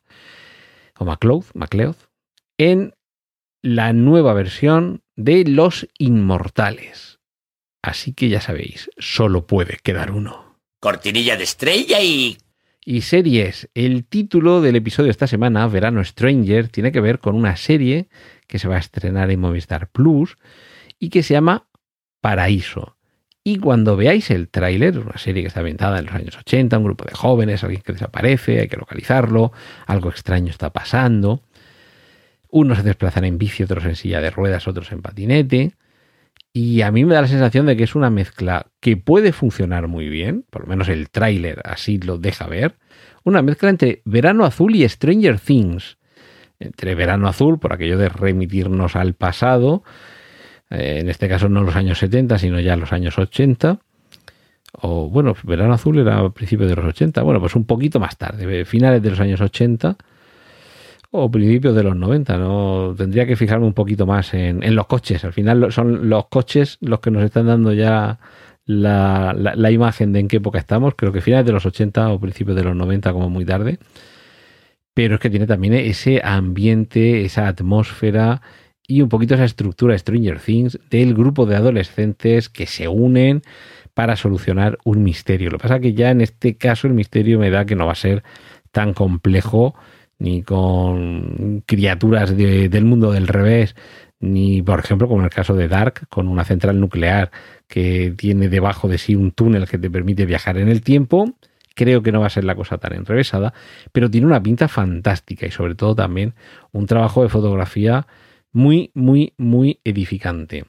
o 0.99 1.05
McLeod, 1.05 1.45
McLeod, 1.53 1.97
en 2.57 2.95
la 3.61 3.93
nueva 3.93 4.33
versión 4.33 5.03
de 5.15 5.45
Los 5.45 5.87
Inmortales. 5.99 7.20
Así 7.83 8.13
que 8.13 8.29
ya 8.29 8.41
sabéis, 8.41 8.91
solo 8.99 9.47
puede 9.47 9.79
quedar 9.83 10.11
uno. 10.11 10.59
Cortinilla 10.81 11.37
de 11.37 11.45
estrella 11.45 12.01
y... 12.01 12.39
Y 12.85 13.03
series. 13.03 13.69
El 13.75 14.05
título 14.05 14.61
del 14.63 14.77
episodio 14.77 15.07
de 15.07 15.13
esta 15.13 15.27
semana, 15.27 15.67
Verano 15.67 16.03
Stranger, 16.03 16.69
tiene 16.69 16.93
que 16.93 17.01
ver 17.01 17.19
con 17.19 17.37
una 17.37 17.57
serie 17.57 18.09
que 18.47 18.59
se 18.59 18.69
va 18.69 18.77
a 18.77 18.81
estrenar 18.81 19.31
en 19.31 19.41
Movistar 19.41 19.91
Plus 19.91 20.37
y 20.99 21.11
que 21.11 21.23
se 21.23 21.35
llama 21.35 21.69
Paraíso. 22.21 22.97
Y 23.43 23.59
cuando 23.59 23.97
veáis 23.97 24.31
el 24.31 24.49
tráiler, 24.49 24.99
una 24.99 25.19
serie 25.19 25.43
que 25.43 25.49
está 25.49 25.61
ambientada 25.61 25.99
en 25.99 26.07
los 26.07 26.15
años 26.15 26.37
80, 26.37 26.77
un 26.79 26.85
grupo 26.85 27.05
de 27.05 27.15
jóvenes, 27.15 27.65
alguien 27.65 27.83
que 27.83 27.93
desaparece, 27.93 28.61
hay 28.61 28.69
que 28.69 28.77
localizarlo, 28.77 29.53
algo 29.87 30.11
extraño 30.11 30.51
está 30.51 30.71
pasando. 30.71 31.43
Unos 32.49 32.79
se 32.79 32.85
desplazan 32.85 33.25
en 33.25 33.39
bici, 33.39 33.63
otros 33.63 33.85
en 33.85 33.97
silla 33.97 34.21
de 34.21 34.31
ruedas, 34.31 34.69
otros 34.69 34.93
en 34.93 35.01
patinete. 35.01 35.73
Y 36.53 36.83
a 36.83 36.91
mí 36.91 37.05
me 37.05 37.15
da 37.15 37.23
la 37.23 37.29
sensación 37.29 37.67
de 37.67 37.77
que 37.77 37.85
es 37.85 37.95
una 37.95 38.11
mezcla 38.11 38.67
que 38.81 38.97
puede 38.97 39.33
funcionar 39.33 39.87
muy 39.87 40.09
bien, 40.09 40.45
por 40.51 40.63
lo 40.63 40.69
menos 40.69 40.89
el 40.89 41.09
tráiler 41.11 41.61
así 41.65 41.99
lo 41.99 42.19
deja 42.19 42.49
ver, 42.49 42.77
una 43.23 43.41
mezcla 43.43 43.71
entre 43.71 44.03
Verano 44.05 44.45
Azul 44.45 44.75
y 44.75 44.89
Stranger 44.89 45.39
Things. 45.39 45.99
Entre 46.59 46.95
Verano 46.95 47.29
Azul, 47.29 47.59
por 47.59 47.73
aquello 47.73 47.97
de 47.97 48.09
remitirnos 48.09 48.97
al 48.97 49.15
pasado, 49.15 49.83
eh, 50.69 50.99
en 51.01 51.09
este 51.09 51.29
caso 51.29 51.49
no 51.49 51.63
los 51.63 51.77
años 51.77 51.99
70, 51.99 52.39
sino 52.39 52.61
ya 52.61 52.77
los 52.77 52.93
años 52.93 53.19
80. 53.19 53.79
O 54.73 55.09
bueno, 55.09 55.35
Verano 55.43 55.75
Azul 55.75 55.99
era 55.99 56.19
a 56.19 56.31
principios 56.31 56.69
de 56.69 56.77
los 56.77 56.85
80, 56.85 57.23
bueno, 57.23 57.41
pues 57.41 57.55
un 57.57 57.65
poquito 57.65 57.99
más 58.01 58.17
tarde, 58.19 58.65
finales 58.65 59.03
de 59.03 59.11
los 59.11 59.21
años 59.21 59.41
80 59.41 59.97
o 61.11 61.31
principios 61.31 61.75
de 61.75 61.83
los 61.83 61.97
90. 61.97 62.39
No 62.39 62.95
tendría 62.97 63.27
que 63.27 63.37
fijarme 63.37 63.67
un 63.67 63.75
poquito 63.75 64.07
más 64.07 64.33
en, 64.35 64.63
en 64.63 64.75
los 64.75 64.87
coches. 64.87 65.25
Al 65.25 65.33
final 65.33 65.73
son 65.73 66.09
los 66.09 66.29
coches 66.29 66.79
los 66.81 67.01
que 67.01 67.11
nos 67.11 67.25
están 67.25 67.47
dando 67.47 67.73
ya 67.73 68.19
la, 68.67 69.35
la, 69.35 69.71
imagen 69.71 70.13
de 70.13 70.21
en 70.21 70.29
qué 70.29 70.37
época 70.37 70.59
estamos. 70.59 70.95
Creo 70.97 71.13
que 71.13 71.21
finales 71.21 71.47
de 71.47 71.53
los 71.53 71.67
80 71.67 72.11
o 72.11 72.21
principios 72.21 72.57
de 72.57 72.65
los 72.65 72.77
90 72.77 73.13
como 73.13 73.29
muy 73.29 73.45
tarde. 73.45 73.79
Pero 74.95 75.15
es 75.15 75.21
que 75.21 75.31
tiene 75.31 75.47
también 75.47 75.75
ese 75.75 76.21
ambiente, 76.23 77.25
esa 77.25 77.49
atmósfera 77.49 78.43
y 78.87 79.03
un 79.03 79.09
poquito 79.09 79.35
esa 79.35 79.45
estructura 79.45 79.97
Stranger 79.97 80.41
Things 80.41 80.79
del 80.91 81.15
grupo 81.15 81.47
de 81.47 81.57
adolescentes 81.57 82.49
que 82.49 82.67
se 82.67 82.89
unen 82.89 83.43
para 83.95 84.17
solucionar 84.17 84.79
un 84.85 85.03
misterio. 85.03 85.51
Lo 85.51 85.59
que 85.59 85.63
pasa 85.63 85.77
es 85.77 85.83
que 85.83 85.95
ya 85.95 86.11
en 86.11 86.21
este 86.21 86.57
caso 86.57 86.87
el 86.87 86.95
misterio 86.95 87.39
me 87.39 87.51
da 87.51 87.65
que 87.65 87.77
no 87.77 87.87
va 87.87 87.93
a 87.93 87.97
ser 87.97 88.23
tan 88.73 88.95
complejo 88.95 89.75
ni 90.21 90.43
con 90.43 91.65
criaturas 91.67 92.37
de, 92.37 92.69
del 92.69 92.85
mundo 92.85 93.11
del 93.11 93.27
revés, 93.27 93.75
ni 94.21 94.63
por 94.63 94.79
ejemplo 94.79 95.09
como 95.09 95.21
en 95.21 95.25
el 95.25 95.31
caso 95.31 95.55
de 95.55 95.67
Dark, 95.67 96.07
con 96.09 96.29
una 96.29 96.45
central 96.45 96.79
nuclear 96.79 97.31
que 97.67 98.15
tiene 98.17 98.49
debajo 98.49 98.87
de 98.87 98.99
sí 98.99 99.17
un 99.17 99.33
túnel 99.33 99.67
que 99.67 99.79
te 99.79 99.91
permite 99.91 100.27
viajar 100.27 100.59
en 100.59 100.69
el 100.69 100.83
tiempo. 100.83 101.35
Creo 101.75 102.03
que 102.03 102.13
no 102.13 102.21
va 102.21 102.27
a 102.27 102.31
ser 102.31 102.45
la 102.45 102.55
cosa 102.55 102.77
tan 102.79 102.93
enrevesada, 102.93 103.55
pero 103.93 104.11
tiene 104.11 104.27
una 104.27 104.43
pinta 104.43 104.69
fantástica 104.69 105.47
y 105.47 105.51
sobre 105.51 105.75
todo 105.75 105.95
también 105.95 106.35
un 106.73 106.87
trabajo 106.87 107.23
de 107.23 107.31
fotografía 107.31 108.07
muy, 108.53 108.91
muy, 108.95 109.33
muy 109.39 109.81
edificante. 109.85 110.67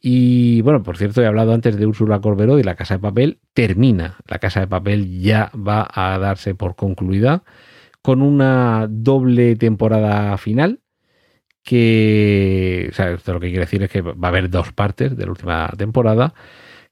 Y 0.00 0.62
bueno, 0.62 0.82
por 0.82 0.96
cierto, 0.96 1.22
he 1.22 1.26
hablado 1.26 1.52
antes 1.52 1.76
de 1.76 1.86
Úrsula 1.86 2.20
Corberó 2.20 2.58
y 2.58 2.62
la 2.62 2.76
Casa 2.76 2.94
de 2.94 3.00
Papel. 3.00 3.38
Termina. 3.52 4.16
La 4.26 4.38
Casa 4.38 4.60
de 4.60 4.66
Papel 4.68 5.20
ya 5.20 5.50
va 5.54 5.88
a 5.92 6.18
darse 6.18 6.54
por 6.54 6.76
concluida 6.76 7.42
con 8.02 8.22
una 8.22 8.86
doble 8.88 9.56
temporada 9.56 10.36
final 10.38 10.80
que, 11.62 12.88
o 12.90 12.94
sea, 12.94 13.10
esto 13.10 13.34
lo 13.34 13.40
que 13.40 13.48
quiere 13.48 13.64
decir 13.64 13.82
es 13.82 13.90
que 13.90 14.00
va 14.00 14.14
a 14.22 14.28
haber 14.28 14.48
dos 14.50 14.72
partes 14.72 15.16
de 15.16 15.24
la 15.24 15.30
última 15.30 15.68
temporada, 15.76 16.34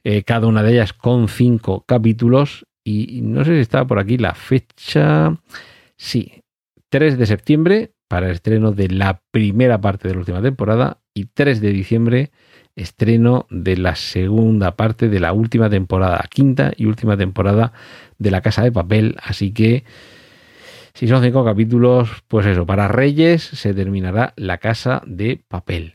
eh, 0.04 0.22
cada 0.22 0.46
una 0.46 0.62
de 0.62 0.72
ellas 0.72 0.92
con 0.92 1.28
cinco 1.28 1.84
capítulos 1.86 2.66
y 2.84 3.20
no 3.22 3.44
sé 3.44 3.54
si 3.54 3.60
está 3.60 3.86
por 3.86 3.98
aquí 3.98 4.16
la 4.16 4.34
fecha, 4.34 5.36
sí, 5.96 6.42
3 6.88 7.18
de 7.18 7.26
septiembre 7.26 7.92
para 8.08 8.26
el 8.26 8.32
estreno 8.32 8.72
de 8.72 8.88
la 8.88 9.20
primera 9.30 9.80
parte 9.80 10.08
de 10.08 10.14
la 10.14 10.20
última 10.20 10.42
temporada 10.42 11.00
y 11.12 11.26
3 11.26 11.60
de 11.60 11.70
diciembre 11.72 12.30
estreno 12.76 13.46
de 13.50 13.76
la 13.76 13.96
segunda 13.96 14.76
parte 14.76 15.08
de 15.08 15.20
la 15.20 15.32
última 15.32 15.68
temporada, 15.68 16.24
quinta 16.30 16.72
y 16.76 16.86
última 16.86 17.16
temporada 17.16 17.72
de 18.18 18.30
La 18.30 18.40
Casa 18.40 18.62
de 18.62 18.72
Papel, 18.72 19.16
así 19.22 19.52
que 19.52 19.84
si 20.98 21.06
son 21.06 21.22
cinco 21.22 21.44
capítulos, 21.44 22.24
pues 22.26 22.44
eso, 22.44 22.66
para 22.66 22.88
Reyes 22.88 23.44
se 23.44 23.72
terminará 23.72 24.34
La 24.34 24.58
Casa 24.58 25.00
de 25.06 25.40
Papel. 25.46 25.94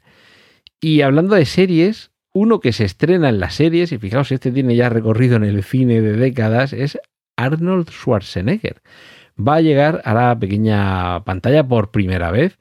Y 0.79 1.01
hablando 1.01 1.35
de 1.35 1.45
series, 1.45 2.11
uno 2.31 2.61
que 2.61 2.71
se 2.71 2.85
estrena 2.85 3.27
en 3.27 3.41
las 3.41 3.55
series, 3.55 3.91
y 3.91 3.97
fijaos, 3.97 4.31
este 4.31 4.49
tiene 4.49 4.77
ya 4.77 4.87
recorrido 4.87 5.35
en 5.35 5.43
el 5.43 5.61
cine 5.61 5.99
de 5.99 6.13
décadas, 6.13 6.71
es 6.71 6.97
Arnold 7.35 7.89
Schwarzenegger. 7.89 8.81
Va 9.37 9.55
a 9.55 9.61
llegar 9.61 10.01
a 10.05 10.13
la 10.13 10.39
pequeña 10.39 11.21
pantalla 11.25 11.67
por 11.67 11.91
primera 11.91 12.31
vez 12.31 12.57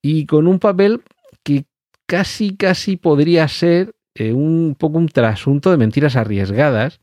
y 0.00 0.26
con 0.26 0.46
un 0.46 0.60
papel 0.60 1.02
que 1.42 1.64
casi, 2.06 2.56
casi 2.56 2.96
podría 2.96 3.48
ser 3.48 3.96
eh, 4.14 4.32
un 4.32 4.76
poco 4.78 4.98
un 4.98 5.08
trasunto 5.08 5.72
de 5.72 5.78
mentiras 5.78 6.14
arriesgadas 6.14 7.00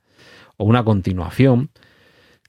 o 0.56 0.64
una 0.64 0.86
continuación. 0.86 1.70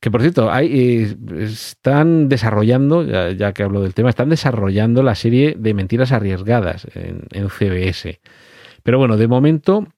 Que 0.04 0.10
por 0.10 0.20
cierto, 0.20 0.54
eh, 0.54 1.16
están 1.38 2.28
desarrollando, 2.28 3.04
ya, 3.32 3.54
que 3.54 3.62
hablo 3.62 3.80
del 3.80 3.94
tema, 3.94 4.10
están 4.10 4.28
desarrollando 4.28 5.02
la 5.02 5.14
serie 5.14 5.56
de 5.58 5.72
mentiras 5.72 6.12
arriesgadas 6.12 6.86
en, 6.94 7.22
en 7.30 7.48
CBS. 7.48 8.20
Pero 8.82 8.98
bueno, 8.98 9.16
de 9.16 9.28
momento 9.28 9.88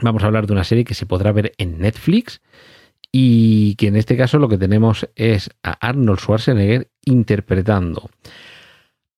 vamos 0.00 0.22
a 0.22 0.26
hablar 0.26 0.46
de 0.46 0.52
una 0.52 0.62
serie 0.62 0.84
que 0.84 0.94
se 0.94 1.06
podrá 1.06 1.32
ver 1.32 1.54
en 1.58 1.80
Netflix 1.80 2.40
y 3.10 3.74
que 3.74 3.88
en 3.88 3.96
este 3.96 4.16
caso 4.16 4.38
lo 4.38 4.48
que 4.48 4.58
tenemos 4.58 5.08
es 5.16 5.50
a 5.64 5.72
Arnold 5.88 6.20
Schwarzenegger 6.20 6.92
interpretando 7.04 8.10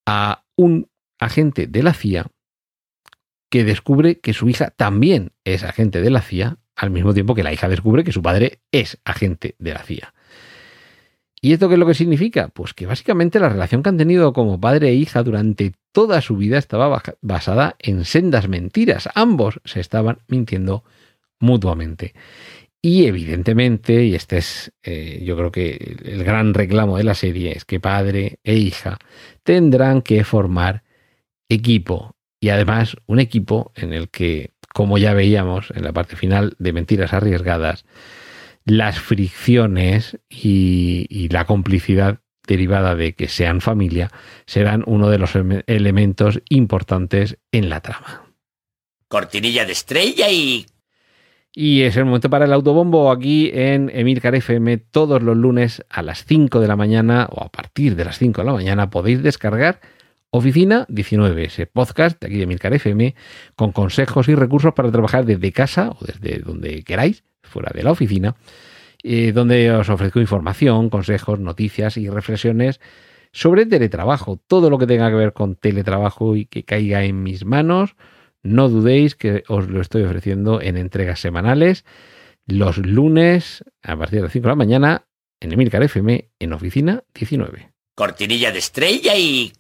a 0.07 0.47
un 0.57 0.89
agente 1.21 1.67
de 1.67 1.83
la 1.83 1.93
CIA 1.93 2.29
que 3.51 3.63
descubre 3.63 4.21
que 4.21 4.33
su 4.33 4.49
hija 4.49 4.71
también 4.71 5.33
es 5.45 5.65
agente 5.65 6.01
de 6.01 6.09
la 6.09 6.23
CIA, 6.23 6.57
al 6.77 6.91
mismo 6.91 7.15
tiempo 7.15 7.35
que 7.35 7.43
la 7.43 7.53
hija 7.53 7.69
descubre 7.69 8.05
que 8.05 8.13
su 8.13 8.23
padre 8.23 8.61
es 8.73 8.99
agente 9.05 9.55
de 9.59 9.75
la 9.75 9.83
CIA. 9.83 10.15
¿Y 11.41 11.53
esto 11.53 11.69
qué 11.69 11.75
es 11.75 11.79
lo 11.79 11.87
que 11.87 11.93
significa? 11.93 12.49
Pues 12.49 12.73
que 12.73 12.87
básicamente 12.87 13.39
la 13.39 13.51
relación 13.51 13.83
que 13.83 13.91
han 13.91 13.99
tenido 13.99 14.33
como 14.33 14.59
padre 14.59 14.89
e 14.89 14.95
hija 14.95 15.23
durante 15.23 15.75
toda 15.93 16.23
su 16.23 16.39
vida 16.39 16.57
estaba 16.57 17.03
basada 17.21 17.77
en 17.79 18.07
sendas 18.07 18.49
mentiras. 18.49 19.11
Ambos 19.15 19.61
se 19.67 19.81
estaban 19.81 20.21
mintiendo 20.27 20.85
mutuamente. 21.39 22.15
Y 22.81 23.05
evidentemente, 23.05 24.05
y 24.05 24.15
este 24.15 24.39
es 24.39 24.73
eh, 24.83 25.23
yo 25.23 25.37
creo 25.37 25.53
que 25.53 25.97
el 26.05 26.25
gran 26.25 26.55
reclamo 26.55 26.97
de 26.97 27.05
la 27.05 27.15
serie, 27.15 27.53
es 27.53 27.67
que 27.67 27.79
padre 27.79 28.39
e 28.43 28.57
hija 28.57 28.99
tendrán 29.43 30.01
que 30.01 30.25
formar 30.25 30.83
equipo 31.51 32.17
y 32.41 32.49
además 32.49 32.97
un 33.07 33.21
equipo 33.21 33.73
en 33.75 33.93
el 33.93 34.09
que, 34.09 34.53
como 34.75 34.99
ya 34.99 35.15
veíamos 35.15 35.71
en 35.71 35.85
la 35.85 35.93
parte 35.93 36.17
final 36.17 36.57
de 36.59 36.73
Mentiras 36.73 37.13
Arriesgadas, 37.13 37.85
las 38.65 38.99
fricciones 38.99 40.19
y, 40.29 41.29
la 41.31 41.47
complicidad 41.47 42.19
derivada 42.47 42.97
de 42.97 43.15
que 43.15 43.29
sean 43.29 43.61
familia 43.61 44.11
serán 44.47 44.83
uno 44.87 45.09
de 45.11 45.19
los 45.19 45.31
elementos 45.67 46.43
importantes 46.49 47.39
en 47.53 47.71
la 47.71 47.81
trama. 47.81 48.25
Cortinilla 49.09 49.65
de 49.65 49.73
estrella 49.73 50.29
y... 50.29 50.67
Y 51.57 51.83
es 51.83 51.97
el 51.97 52.05
momento 52.05 52.29
para 52.29 52.47
el 52.47 52.53
autobombo 52.53 53.13
aquí 53.13 53.53
en 53.55 53.93
Emilcar 53.95 54.35
FM 54.35 54.79
todos 54.79 55.23
los 55.23 55.37
lunes 55.37 55.85
a 55.89 56.03
las 56.03 56.25
5 56.25 56.59
de 56.59 56.67
la 56.67 56.75
mañana 56.75 57.29
o 57.31 57.45
a 57.45 57.49
partir 57.49 57.95
de 57.95 58.05
las 58.05 58.19
5 58.19 58.41
de 58.41 58.45
la 58.45 58.53
mañana 58.53 58.91
podéis 58.91 59.23
descargar 59.23 59.81
Oficina 60.37 60.85
19, 60.89 61.45
ese 61.45 61.67
podcast 61.67 62.21
de 62.21 62.27
aquí 62.27 62.39
de 62.39 62.49
Milcar 62.49 62.75
FM, 62.75 63.15
con 63.55 63.71
consejos 63.71 64.27
y 64.27 64.35
recursos 64.35 64.75
para 64.75 64.91
trabajar 64.91 65.25
desde 65.25 65.53
casa 65.53 65.91
o 65.91 66.05
desde 66.05 66.41
donde 66.41 66.83
queráis, 66.83 67.23
fuera 67.45 67.71
de 67.73 67.85
la 67.85 67.93
oficina, 67.93 68.35
eh, 69.05 69.31
donde 69.31 69.71
os 69.71 69.89
ofrezco 69.89 70.21
información, 70.21 70.91
consejos, 70.91 71.39
noticias 71.39 71.97
y 71.99 72.11
reflexiones 72.11 72.81
sobre 73.31 73.65
teletrabajo. 73.65 74.41
Todo 74.45 74.71
lo 74.71 74.79
que 74.79 74.89
tenga 74.89 75.09
que 75.09 75.15
ver 75.15 75.35
con 75.35 75.55
teletrabajo 75.55 76.35
y 76.35 76.47
que 76.47 76.65
caiga 76.65 77.05
en 77.05 77.23
mis 77.23 77.45
manos, 77.45 77.95
no 78.43 78.69
dudéis 78.69 79.15
que 79.15 79.45
os 79.47 79.69
lo 79.69 79.81
estoy 79.81 80.03
ofreciendo 80.03 80.61
en 80.61 80.77
entregas 80.77 81.21
semanales 81.21 81.85
los 82.45 82.79
lunes 82.79 83.63
a 83.85 83.97
partir 83.97 84.19
de 84.19 84.23
las 84.25 84.33
5 84.33 84.43
de 84.43 84.51
la 84.51 84.57
mañana 84.57 85.07
en 85.39 85.53
Emilcar 85.53 85.85
FM 85.85 86.29
en 86.41 86.53
Oficina 86.53 87.05
19. 87.15 87.71
Cortinilla 87.95 88.51
de 88.51 88.59
estrella 88.59 89.15
y 89.17 89.53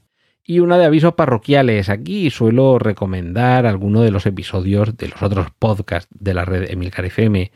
y 0.44 0.60
una 0.60 0.78
de 0.78 0.84
avisos 0.84 1.14
parroquiales. 1.14 1.88
Aquí 1.88 2.30
suelo 2.30 2.78
recomendar 2.78 3.66
alguno 3.66 4.02
de 4.02 4.10
los 4.10 4.26
episodios 4.26 4.96
de 4.96 5.08
los 5.08 5.22
otros 5.22 5.48
podcasts 5.58 6.14
de 6.18 6.34
la 6.34 6.44
red 6.44 6.70
Emilcar 6.70 7.06
FM. 7.06 7.50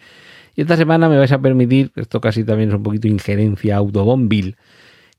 Y 0.57 0.61
esta 0.61 0.77
semana 0.77 1.09
me 1.09 1.19
vais 1.19 1.31
a 1.33 1.41
permitir, 1.41 1.93
esto 1.95 2.21
casi 2.21 2.45
también 2.45 2.71
es 2.71 2.75
un 2.75 2.83
poquito 2.83 3.07
injerencia 3.07 3.77
autobombil, 3.77 4.57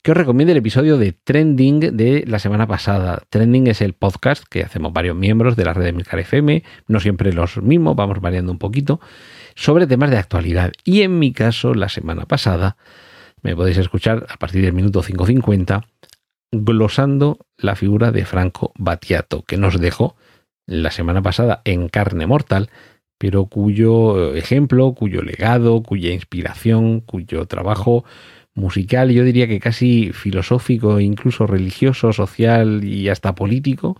que 0.02 0.10
os 0.10 0.16
recomiende 0.16 0.52
el 0.52 0.58
episodio 0.58 0.98
de 0.98 1.12
Trending 1.12 1.96
de 1.96 2.24
la 2.26 2.38
semana 2.38 2.66
pasada. 2.66 3.22
Trending 3.28 3.68
es 3.68 3.80
el 3.80 3.92
podcast 3.92 4.44
que 4.48 4.62
hacemos 4.62 4.92
varios 4.92 5.16
miembros 5.16 5.56
de 5.56 5.64
la 5.64 5.72
red 5.72 5.86
Emilcar 5.86 6.18
FM, 6.20 6.64
no 6.88 7.00
siempre 7.00 7.32
los 7.32 7.62
mismos, 7.62 7.96
vamos 7.96 8.20
variando 8.20 8.50
un 8.50 8.58
poquito, 8.58 9.00
sobre 9.54 9.86
temas 9.86 10.10
de 10.10 10.18
actualidad. 10.18 10.72
Y 10.84 11.02
en 11.02 11.18
mi 11.18 11.32
caso, 11.32 11.74
la 11.74 11.88
semana 11.88 12.26
pasada, 12.26 12.76
me 13.42 13.54
podéis 13.54 13.78
escuchar 13.78 14.26
a 14.28 14.36
partir 14.36 14.62
del 14.62 14.72
minuto 14.72 15.02
5.50 15.02 15.84
glosando 16.52 17.38
la 17.56 17.76
figura 17.76 18.12
de 18.12 18.24
Franco 18.24 18.72
Battiato, 18.76 19.42
que 19.42 19.56
nos 19.56 19.80
dejó 19.80 20.16
la 20.66 20.90
semana 20.90 21.22
pasada 21.22 21.62
en 21.64 21.88
carne 21.88 22.26
mortal, 22.26 22.70
pero 23.18 23.46
cuyo 23.46 24.34
ejemplo, 24.34 24.94
cuyo 24.94 25.22
legado, 25.22 25.82
cuya 25.82 26.12
inspiración, 26.12 27.00
cuyo 27.00 27.46
trabajo 27.46 28.04
musical, 28.54 29.10
yo 29.10 29.24
diría 29.24 29.46
que 29.46 29.60
casi 29.60 30.12
filosófico, 30.12 31.00
incluso 31.00 31.46
religioso, 31.46 32.12
social 32.12 32.84
y 32.84 33.08
hasta 33.08 33.34
político, 33.34 33.96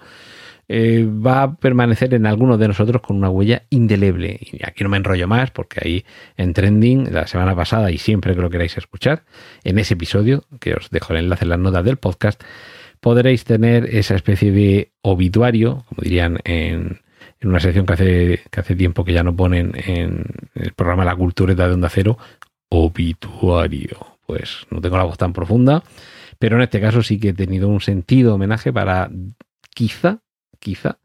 eh, 0.73 1.05
va 1.05 1.43
a 1.43 1.57
permanecer 1.57 2.15
en 2.15 2.27
algunos 2.27 2.57
de 2.61 2.69
nosotros 2.69 3.03
con 3.03 3.17
una 3.17 3.29
huella 3.29 3.65
indeleble. 3.71 4.39
Y 4.41 4.65
aquí 4.65 4.85
no 4.85 4.91
me 4.91 4.99
enrollo 4.99 5.27
más 5.27 5.51
porque 5.51 5.81
ahí 5.83 6.05
en 6.37 6.53
Trending 6.53 7.13
la 7.13 7.27
semana 7.27 7.57
pasada 7.57 7.91
y 7.91 7.99
siempre 7.99 8.37
que 8.37 8.41
lo 8.41 8.51
queráis 8.51 8.79
escuchar, 8.79 9.25
en 9.65 9.81
ese 9.81 9.95
episodio, 9.95 10.45
que 10.61 10.75
os 10.75 10.89
dejo 10.91 11.13
el 11.13 11.25
enlace 11.25 11.45
en 11.45 11.49
las 11.49 11.59
notas 11.59 11.85
del 11.85 11.97
podcast, 11.97 12.41
podréis 13.01 13.43
tener 13.43 13.87
esa 13.87 14.15
especie 14.15 14.53
de 14.53 14.93
obituario, 15.03 15.85
como 15.89 16.03
dirían 16.03 16.39
en, 16.45 17.01
una 17.43 17.59
sección 17.59 17.85
que 17.85 17.93
hace, 17.95 18.41
que 18.49 18.61
hace 18.61 18.77
tiempo 18.77 19.05
que 19.05 19.13
ya 19.13 19.25
no 19.25 19.35
ponen 19.35 19.73
en 19.75 20.25
el 20.55 20.73
programa 20.75 21.05
La 21.05 21.17
Cultureta 21.17 21.67
de 21.67 21.75
Onda 21.75 21.89
Cero, 21.89 22.17
obituario. 22.69 24.19
Pues 24.25 24.69
no 24.71 24.81
tengo 24.81 24.97
la 24.97 25.03
voz 25.03 25.19
tan 25.19 25.33
profunda, 25.33 25.83
pero 26.39 26.55
en 26.55 26.63
este 26.63 26.81
caso 26.81 27.03
sí 27.03 27.19
que 27.19 27.31
he 27.31 27.35
tenido 27.35 27.67
un 27.67 27.81
sentido 27.81 28.37
homenaje 28.37 28.73
para 28.73 29.11
quizá 29.75 30.21
quizá, 30.61 30.99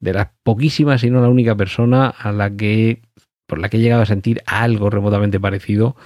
de 0.00 0.12
las 0.12 0.28
poquísimas, 0.42 1.02
y 1.04 1.10
no 1.10 1.20
la 1.20 1.28
única 1.28 1.54
persona 1.54 2.08
a 2.08 2.32
la 2.32 2.54
que, 2.54 3.02
por 3.46 3.58
la 3.58 3.68
que 3.68 3.78
he 3.78 3.80
llegado 3.80 4.02
a 4.02 4.06
sentir 4.06 4.42
algo 4.46 4.90
remotamente 4.90 5.40
parecido 5.40 5.96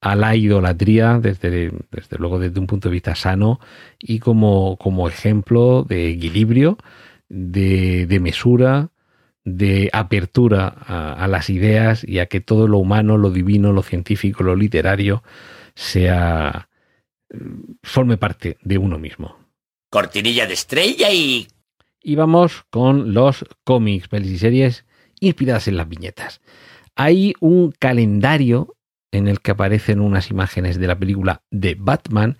a 0.00 0.16
la 0.16 0.34
idolatría, 0.34 1.20
desde, 1.20 1.72
desde 1.90 2.18
luego 2.18 2.38
desde 2.38 2.58
un 2.58 2.66
punto 2.66 2.88
de 2.88 2.94
vista 2.94 3.14
sano 3.14 3.60
y 4.00 4.18
como, 4.18 4.76
como 4.76 5.08
ejemplo 5.08 5.84
de 5.84 6.10
equilibrio, 6.10 6.76
de, 7.28 8.06
de 8.06 8.20
mesura, 8.20 8.90
de 9.44 9.88
apertura 9.92 10.74
a, 10.86 11.12
a, 11.12 11.28
las 11.28 11.50
ideas 11.50 12.04
y 12.06 12.18
a 12.18 12.26
que 12.26 12.40
todo 12.40 12.66
lo 12.66 12.78
humano, 12.78 13.16
lo 13.16 13.30
divino, 13.30 13.72
lo 13.72 13.82
científico, 13.82 14.42
lo 14.42 14.56
literario 14.56 15.22
sea 15.74 16.68
forme 17.82 18.16
parte 18.16 18.58
de 18.62 18.78
uno 18.78 18.98
mismo. 18.98 19.36
Cortinilla 19.90 20.46
de 20.46 20.54
estrella 20.54 21.10
y 21.10 21.46
y 22.02 22.16
vamos 22.16 22.64
con 22.70 23.14
los 23.14 23.44
cómics, 23.64 24.08
pelis 24.08 24.32
y 24.32 24.38
series 24.38 24.84
inspiradas 25.20 25.68
en 25.68 25.76
las 25.76 25.88
viñetas. 25.88 26.40
Hay 26.96 27.34
un 27.40 27.72
calendario 27.78 28.76
en 29.12 29.28
el 29.28 29.40
que 29.40 29.52
aparecen 29.52 30.00
unas 30.00 30.30
imágenes 30.30 30.78
de 30.78 30.86
la 30.86 30.98
película 30.98 31.42
de 31.50 31.76
Batman 31.78 32.38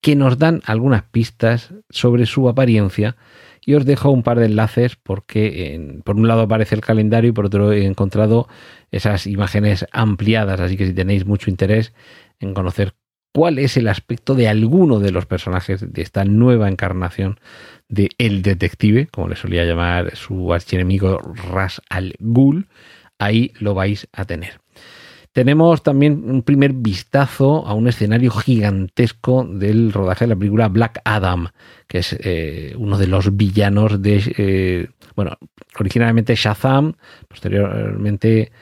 que 0.00 0.16
nos 0.16 0.38
dan 0.38 0.60
algunas 0.66 1.04
pistas 1.04 1.72
sobre 1.88 2.26
su 2.26 2.48
apariencia 2.48 3.16
y 3.64 3.74
os 3.74 3.86
dejo 3.86 4.10
un 4.10 4.22
par 4.22 4.38
de 4.38 4.46
enlaces 4.46 4.96
porque 4.96 5.98
por 6.04 6.16
un 6.16 6.28
lado 6.28 6.42
aparece 6.42 6.74
el 6.74 6.82
calendario 6.82 7.30
y 7.30 7.32
por 7.32 7.46
otro 7.46 7.72
he 7.72 7.86
encontrado 7.86 8.48
esas 8.90 9.26
imágenes 9.26 9.86
ampliadas, 9.92 10.60
así 10.60 10.76
que 10.76 10.86
si 10.86 10.92
tenéis 10.92 11.24
mucho 11.24 11.48
interés 11.48 11.94
en 12.40 12.52
conocer 12.52 12.94
cuál 13.34 13.58
es 13.58 13.76
el 13.76 13.88
aspecto 13.88 14.36
de 14.36 14.48
alguno 14.48 15.00
de 15.00 15.10
los 15.10 15.26
personajes 15.26 15.92
de 15.92 16.02
esta 16.02 16.24
nueva 16.24 16.68
encarnación 16.68 17.40
de 17.88 18.10
El 18.16 18.42
Detective, 18.42 19.08
como 19.08 19.28
le 19.28 19.36
solía 19.36 19.64
llamar 19.64 20.14
su 20.16 20.54
archienemigo 20.54 21.18
Ras 21.50 21.82
al 21.90 22.14
Ghul, 22.20 22.68
ahí 23.18 23.52
lo 23.58 23.74
vais 23.74 24.06
a 24.12 24.24
tener. 24.24 24.60
Tenemos 25.32 25.82
también 25.82 26.22
un 26.30 26.42
primer 26.42 26.74
vistazo 26.74 27.66
a 27.66 27.74
un 27.74 27.88
escenario 27.88 28.30
gigantesco 28.30 29.44
del 29.44 29.92
rodaje 29.92 30.26
de 30.26 30.28
la 30.28 30.36
película 30.36 30.68
Black 30.68 31.00
Adam, 31.04 31.48
que 31.88 31.98
es 31.98 32.16
eh, 32.20 32.74
uno 32.78 32.96
de 32.98 33.08
los 33.08 33.36
villanos 33.36 34.00
de, 34.00 34.22
eh, 34.38 34.88
bueno, 35.16 35.36
originalmente 35.76 36.36
Shazam, 36.36 36.94
posteriormente, 37.26 38.52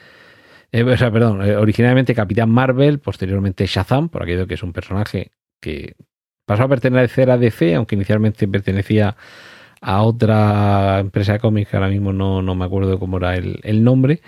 eh, 0.73 0.83
o 0.83 0.97
sea, 0.97 1.11
perdón, 1.11 1.41
originalmente 1.41 2.13
Capitán 2.13 2.49
Marvel, 2.49 2.99
posteriormente 2.99 3.65
Shazam, 3.65 4.09
por 4.09 4.23
aquello 4.23 4.47
que 4.47 4.55
es 4.55 4.63
un 4.63 4.73
personaje 4.73 5.31
que 5.61 5.95
pasó 6.45 6.63
a 6.63 6.67
pertenecer 6.67 7.31
a 7.31 7.37
DC, 7.37 7.75
aunque 7.75 7.95
inicialmente 7.95 8.47
pertenecía 8.47 9.15
a 9.81 10.01
otra 10.01 10.99
empresa 10.99 11.33
de 11.33 11.39
cómics, 11.39 11.69
que 11.69 11.77
ahora 11.77 11.89
mismo 11.89 12.11
no, 12.11 12.41
me 12.55 12.65
acuerdo 12.65 12.99
cómo 12.99 13.17
era 13.17 13.35
el, 13.35 13.59
el 13.63 13.83
nombre. 13.83 14.21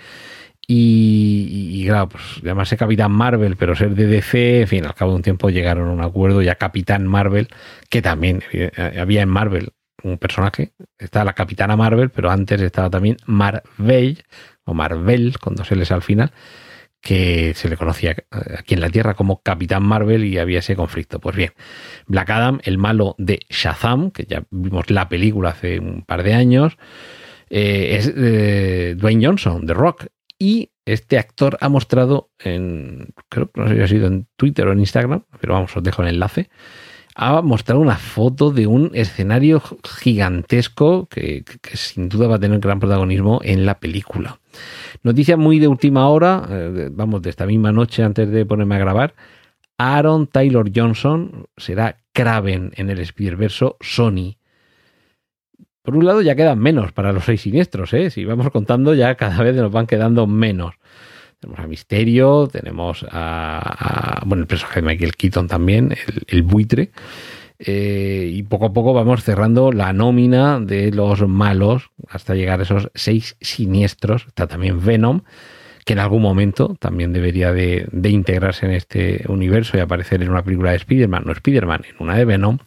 Y, 0.68 1.86
claro, 1.86 2.08
pues 2.08 2.42
llamarse 2.42 2.76
Capitán 2.76 3.12
Marvel, 3.12 3.56
pero 3.56 3.76
ser 3.76 3.94
de 3.94 4.06
DC, 4.06 4.62
en 4.62 4.68
fin, 4.68 4.84
al 4.84 4.94
cabo 4.94 5.12
de 5.12 5.16
un 5.16 5.22
tiempo 5.22 5.48
llegaron 5.48 5.88
a 5.88 5.92
un 5.92 6.00
acuerdo 6.00 6.42
ya 6.42 6.56
Capitán 6.56 7.06
Marvel, 7.06 7.48
que 7.88 8.02
también 8.02 8.42
eh, 8.52 8.70
había 8.98 9.22
en 9.22 9.28
Marvel 9.28 9.70
un 10.02 10.18
personaje, 10.18 10.72
está 10.98 11.24
la 11.24 11.34
Capitana 11.34 11.76
Marvel, 11.76 12.10
pero 12.10 12.30
antes 12.30 12.60
estaba 12.60 12.90
también 12.90 13.16
Marvel, 13.26 14.24
o 14.66 14.74
Marvel, 14.74 15.38
con 15.38 15.54
dos 15.54 15.70
L's 15.70 15.90
al 15.90 16.02
final, 16.02 16.32
que 17.00 17.54
se 17.54 17.68
le 17.68 17.76
conocía 17.76 18.16
aquí 18.58 18.74
en 18.74 18.80
la 18.80 18.90
Tierra 18.90 19.14
como 19.14 19.40
Capitán 19.40 19.84
Marvel 19.84 20.24
y 20.24 20.38
había 20.38 20.58
ese 20.58 20.76
conflicto. 20.76 21.20
Pues 21.20 21.36
bien, 21.36 21.52
Black 22.06 22.28
Adam, 22.30 22.60
el 22.64 22.78
malo 22.78 23.14
de 23.16 23.40
Shazam, 23.48 24.10
que 24.10 24.24
ya 24.24 24.44
vimos 24.50 24.90
la 24.90 25.08
película 25.08 25.50
hace 25.50 25.78
un 25.78 26.02
par 26.02 26.22
de 26.22 26.34
años, 26.34 26.76
eh, 27.48 27.96
es 27.98 28.12
eh, 28.14 28.94
Dwayne 28.98 29.24
Johnson, 29.24 29.66
The 29.66 29.74
Rock, 29.74 30.06
y 30.38 30.72
este 30.84 31.18
actor 31.18 31.56
ha 31.60 31.68
mostrado 31.68 32.30
en, 32.38 33.14
creo 33.28 33.50
que 33.50 33.60
no 33.60 33.68
sé 33.68 33.76
si 33.76 33.82
ha 33.82 33.88
sido 33.88 34.06
en 34.08 34.26
Twitter 34.36 34.66
o 34.66 34.72
en 34.72 34.80
Instagram, 34.80 35.24
pero 35.40 35.54
vamos, 35.54 35.76
os 35.76 35.82
dejo 35.82 36.02
el 36.02 36.08
enlace, 36.08 36.50
ha 37.14 37.40
mostrado 37.40 37.80
una 37.80 37.96
foto 37.96 38.50
de 38.50 38.66
un 38.66 38.90
escenario 38.94 39.62
gigantesco 39.82 41.06
que, 41.06 41.44
sin 41.72 42.10
duda 42.10 42.28
va 42.28 42.36
a 42.36 42.38
tener 42.38 42.60
gran 42.60 42.78
protagonismo 42.78 43.40
en 43.42 43.64
la 43.64 43.80
película. 43.80 44.38
Noticia 45.02 45.36
muy 45.36 45.58
de 45.58 45.68
última 45.68 46.08
hora, 46.08 46.46
eh, 46.50 46.88
vamos, 46.92 47.22
de 47.22 47.30
esta 47.30 47.46
misma 47.46 47.72
noche 47.72 48.02
antes 48.02 48.30
de 48.30 48.46
ponerme 48.46 48.76
a 48.76 48.78
grabar, 48.78 49.14
Aaron 49.78 50.26
Taylor 50.26 50.70
Johnson 50.74 51.46
será 51.56 51.98
Kraven 52.12 52.72
en 52.76 52.90
el 52.90 52.98
Spider-Verse 52.98 53.76
Sony. 53.80 54.36
Por 55.82 55.96
un 55.96 56.04
lado 56.04 56.22
ya 56.22 56.34
quedan 56.34 56.58
menos 56.58 56.92
para 56.92 57.12
los 57.12 57.24
seis 57.24 57.42
siniestros, 57.42 57.92
¿eh? 57.94 58.10
Si 58.10 58.24
vamos 58.24 58.50
contando 58.50 58.94
ya 58.94 59.14
cada 59.14 59.42
vez 59.42 59.54
nos 59.54 59.70
van 59.70 59.86
quedando 59.86 60.26
menos. 60.26 60.74
Tenemos 61.38 61.60
a 61.60 61.66
Misterio, 61.68 62.48
tenemos 62.50 63.06
a, 63.10 64.22
bueno, 64.24 64.42
el 64.42 64.48
personaje 64.48 64.80
de 64.80 64.86
Michael 64.86 65.14
Keaton 65.14 65.46
también, 65.46 65.94
el, 66.26 66.42
buitre. 66.42 66.90
Eh, 67.58 68.30
y 68.32 68.42
poco 68.42 68.66
a 68.66 68.72
poco 68.72 68.92
vamos 68.92 69.24
cerrando 69.24 69.72
la 69.72 69.92
nómina 69.92 70.60
de 70.60 70.92
los 70.92 71.26
malos 71.26 71.90
hasta 72.08 72.34
llegar 72.34 72.60
a 72.60 72.64
esos 72.64 72.90
seis 72.94 73.36
siniestros. 73.40 74.26
Está 74.26 74.46
también 74.46 74.84
Venom, 74.84 75.22
que 75.84 75.94
en 75.94 76.00
algún 76.00 76.22
momento 76.22 76.76
también 76.78 77.12
debería 77.12 77.52
de, 77.52 77.88
de 77.92 78.10
integrarse 78.10 78.66
en 78.66 78.72
este 78.72 79.24
universo 79.28 79.76
y 79.76 79.80
aparecer 79.80 80.22
en 80.22 80.30
una 80.30 80.44
película 80.44 80.70
de 80.70 80.76
Spider-Man, 80.76 81.22
no 81.24 81.32
Spider-Man, 81.32 81.82
en 81.88 81.96
una 81.98 82.16
de 82.16 82.24
Venom. 82.24 82.58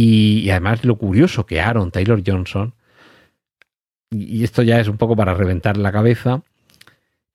Y, 0.00 0.48
además 0.50 0.84
lo 0.84 0.96
curioso 0.96 1.44
que 1.44 1.60
Aaron 1.60 1.90
Taylor 1.90 2.22
Johnson, 2.24 2.72
y 4.10 4.44
esto 4.44 4.62
ya 4.62 4.78
es 4.78 4.86
un 4.86 4.96
poco 4.96 5.16
para 5.16 5.34
reventar 5.34 5.76
la 5.76 5.90
cabeza, 5.90 6.44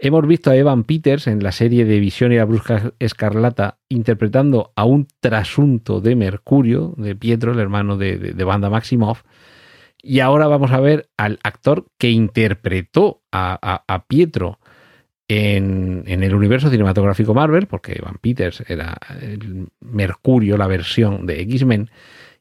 hemos 0.03 0.27
visto 0.27 0.51
a 0.51 0.55
Evan 0.57 0.83
Peters 0.83 1.27
en 1.27 1.41
la 1.41 1.53
serie 1.53 1.85
de 1.85 1.99
Visión 1.99 2.33
y 2.33 2.35
la 2.35 2.43
Brusca 2.43 2.91
Escarlata 2.99 3.79
interpretando 3.87 4.73
a 4.75 4.83
un 4.83 5.07
trasunto 5.21 6.01
de 6.01 6.17
Mercurio, 6.17 6.93
de 6.97 7.15
Pietro, 7.15 7.53
el 7.53 7.59
hermano 7.59 7.95
de, 7.95 8.17
de, 8.17 8.43
Banda 8.43 8.69
Maximoff, 8.69 9.23
y 10.01 10.19
ahora 10.19 10.47
vamos 10.47 10.71
a 10.71 10.81
ver 10.81 11.07
al 11.15 11.39
actor 11.43 11.85
que 11.97 12.11
interpretó 12.11 13.21
a, 13.31 14.05
Pietro 14.09 14.59
en, 15.29 16.03
en, 16.05 16.21
el 16.21 16.35
universo 16.35 16.69
cinematográfico 16.69 17.33
Marvel, 17.33 17.67
porque 17.67 17.93
Evan 17.93 18.17
Peters 18.19 18.61
era 18.67 18.97
el 19.21 19.69
Mercurio, 19.79 20.57
la 20.57 20.67
versión 20.67 21.25
de 21.25 21.39
X-Men, 21.43 21.89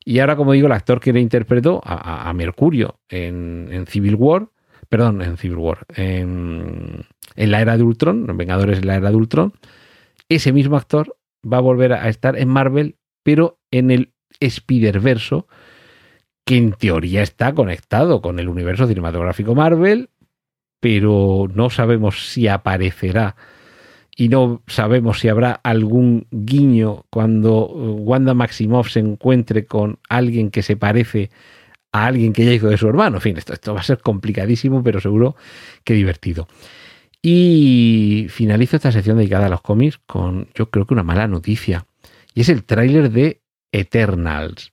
y 0.05 0.19
ahora, 0.19 0.35
como 0.35 0.51
digo, 0.51 0.67
el 0.67 0.73
actor 0.73 0.99
que 0.99 1.13
le 1.13 1.21
interpretó 1.21 1.81
a, 1.85 2.33
Mercurio 2.35 2.99
en, 3.09 3.87
Civil 3.87 4.17
War, 4.17 4.49
perdón, 4.89 5.23
en 5.23 5.37
Civil 5.37 5.59
War, 5.59 5.87
en, 5.95 7.07
la 7.37 7.61
era 7.61 7.77
de 7.77 7.83
Ultron, 7.83 8.27
en 8.29 8.37
Vengadores 8.37 8.79
en 8.79 8.87
la 8.87 8.97
era 8.97 9.11
de 9.11 9.17
Ultron, 9.17 9.53
ese 10.29 10.53
mismo 10.53 10.77
actor 10.77 11.17
va 11.51 11.59
a 11.59 11.61
volver 11.61 11.93
a 11.93 12.09
estar 12.09 12.39
en 12.39 12.49
Marvel, 12.49 12.97
pero 13.23 13.59
en 13.71 13.91
el 13.91 14.13
Spider-Verso, 14.41 15.47
que 16.45 16.57
en 16.57 16.73
teoría 16.73 17.23
está 17.23 17.53
conectado 17.53 18.21
con 18.21 18.39
el 18.39 18.49
universo 18.49 18.87
cinematográfico 18.87 19.55
Marvel, 19.55 20.11
pero 20.81 21.49
no 21.55 21.71
sabemos 21.71 22.31
si 22.31 22.49
aparecerá 22.49 23.37
y 24.17 24.29
no 24.29 24.63
sabemos 24.67 25.21
si 25.21 25.29
habrá 25.29 25.53
algún 25.53 26.27
guiño 26.31 27.07
cuando 27.11 27.69
uh, 27.69 27.95
Wanda 28.03 28.35
Maximoff 28.35 28.91
se 28.91 29.01
encuentre 29.01 29.65
con 29.67 29.99
alguien 30.09 30.51
que 30.51 30.63
se 30.63 30.77
parece 30.77 31.31
a 31.93 32.07
alguien 32.07 32.33
que 32.33 32.45
ya 32.45 32.53
hizo 32.53 32.69
de 32.69 32.77
su 32.77 32.89
hermano. 32.89 33.19
En 33.19 33.23
fin, 33.23 33.37
esto 33.37 33.75
va 33.75 33.81
a 33.81 33.85
ser 33.85 34.01
complicadísimo, 34.01 34.83
pero 34.83 35.01
seguro 35.01 35.37
que 35.85 35.95
divertido. 35.95 36.49
Y 37.23 38.27
finalizo 38.31 38.77
esta 38.77 38.91
sección 38.91 39.17
dedicada 39.17 39.47
a 39.47 39.51
los 39.51 39.63
cómics 39.63 40.01
con 40.07 40.49
yo 40.55 40.71
creo 40.71 40.87
que 40.87 40.95
una 40.95 41.05
mala 41.05 41.29
noticia. 41.29 41.87
Y 42.35 42.41
es 42.41 42.49
el 42.49 42.65
tráiler 42.65 43.11
de 43.11 43.41
Eternals, 43.71 44.73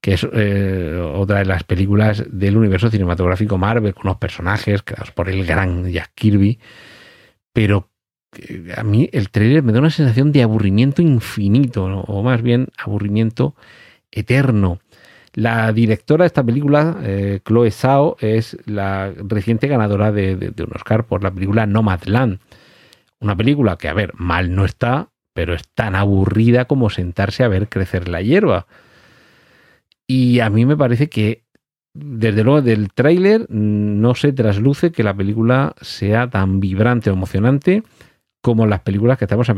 que 0.00 0.14
es 0.14 0.26
eh, 0.32 1.00
otra 1.14 1.38
de 1.38 1.46
las 1.46 1.64
películas 1.64 2.24
del 2.30 2.58
universo 2.58 2.90
cinematográfico 2.90 3.56
Marvel, 3.56 3.94
con 3.94 4.06
unos 4.06 4.18
personajes 4.18 4.82
creados 4.82 5.12
por 5.12 5.30
el 5.30 5.46
gran 5.46 5.90
Jack 5.90 6.12
Kirby, 6.14 6.58
pero 7.52 7.90
a 8.76 8.82
mí 8.82 9.08
el 9.12 9.30
trailer 9.30 9.62
me 9.62 9.72
da 9.72 9.80
una 9.80 9.90
sensación 9.90 10.32
de 10.32 10.42
aburrimiento 10.42 11.02
infinito, 11.02 11.84
o 11.84 12.22
más 12.22 12.42
bien 12.42 12.68
aburrimiento 12.76 13.54
eterno. 14.10 14.80
La 15.34 15.72
directora 15.72 16.24
de 16.24 16.28
esta 16.28 16.44
película, 16.44 16.98
eh, 17.02 17.40
Chloe 17.44 17.70
Zhao, 17.70 18.16
es 18.20 18.56
la 18.66 19.12
reciente 19.16 19.68
ganadora 19.68 20.12
de, 20.12 20.52
un 20.58 20.72
Oscar 20.74 21.06
por 21.06 21.22
la 21.22 21.30
película 21.30 21.66
Nomadland. 21.66 22.40
Una 23.20 23.36
película 23.36 23.76
que, 23.76 23.88
a 23.88 23.94
ver, 23.94 24.12
mal 24.14 24.54
no 24.54 24.64
está, 24.64 25.10
pero 25.34 25.54
es 25.54 25.62
tan 25.74 25.94
aburrida 25.94 26.64
como 26.66 26.90
sentarse 26.90 27.44
a 27.44 27.48
ver 27.48 27.68
crecer 27.68 28.08
la 28.08 28.22
hierba. 28.22 28.66
Y 30.06 30.40
a 30.40 30.50
mí 30.50 30.64
me 30.64 30.76
parece 30.76 31.08
que, 31.08 31.44
desde 31.94 32.44
luego, 32.44 32.62
del 32.62 32.92
tráiler 32.92 33.46
no 33.50 34.14
se 34.14 34.32
trasluce 34.32 34.92
que 34.92 35.02
la 35.02 35.14
película 35.14 35.74
sea 35.80 36.30
tan 36.30 36.60
vibrante 36.60 37.10
o 37.10 37.12
emocionante 37.12 37.82
como 38.40 38.66
las 38.66 38.80
películas 38.80 39.18
que 39.18 39.24
estamos 39.26 39.48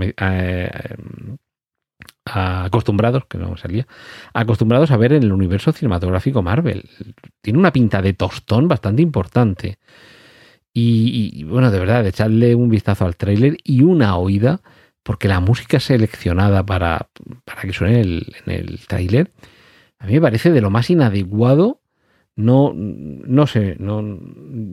acostumbrados, 2.24 3.24
que 3.26 3.38
no 3.38 3.56
salía, 3.56 3.86
acostumbrados 4.34 4.90
a 4.90 4.96
ver 4.96 5.12
en 5.12 5.22
el 5.22 5.32
universo 5.32 5.72
cinematográfico 5.72 6.42
Marvel. 6.42 6.88
Tiene 7.40 7.58
una 7.58 7.72
pinta 7.72 8.02
de 8.02 8.12
tostón 8.12 8.68
bastante 8.68 9.02
importante. 9.02 9.78
Y, 10.72 11.44
bueno, 11.44 11.70
de 11.70 11.78
verdad, 11.80 12.06
echarle 12.06 12.54
un 12.54 12.68
vistazo 12.68 13.04
al 13.04 13.16
tráiler 13.16 13.56
y 13.64 13.82
una 13.82 14.16
oída, 14.16 14.60
porque 15.02 15.28
la 15.28 15.40
música 15.40 15.80
seleccionada 15.80 16.64
para, 16.64 17.08
para 17.44 17.62
que 17.62 17.72
suene 17.72 18.00
en 18.02 18.22
el, 18.46 18.80
tráiler, 18.86 19.32
a 19.98 20.06
mí 20.06 20.14
me 20.14 20.20
parece 20.20 20.50
de 20.50 20.60
lo 20.60 20.70
más 20.70 20.88
inadecuado. 20.90 21.80
No, 22.36 22.72
no 22.74 23.46
sé, 23.46 23.76
no, 23.80 24.02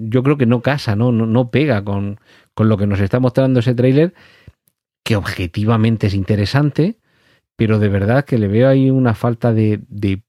yo 0.09 0.23
creo 0.23 0.37
que 0.37 0.45
no 0.45 0.61
casa, 0.61 0.95
no, 0.95 1.11
no, 1.11 1.25
no 1.25 1.49
pega 1.49 1.83
con, 1.83 2.19
con 2.53 2.69
lo 2.69 2.77
que 2.77 2.87
nos 2.87 2.99
está 2.99 3.19
mostrando 3.19 3.59
ese 3.59 3.73
tráiler, 3.73 4.13
que 5.03 5.15
objetivamente 5.15 6.07
es 6.07 6.13
interesante, 6.13 6.99
pero 7.57 7.79
de 7.79 7.89
verdad 7.89 8.23
que 8.23 8.37
le 8.37 8.47
veo 8.47 8.69
ahí 8.69 8.89
una 8.89 9.13
falta 9.13 9.51
de, 9.51 9.81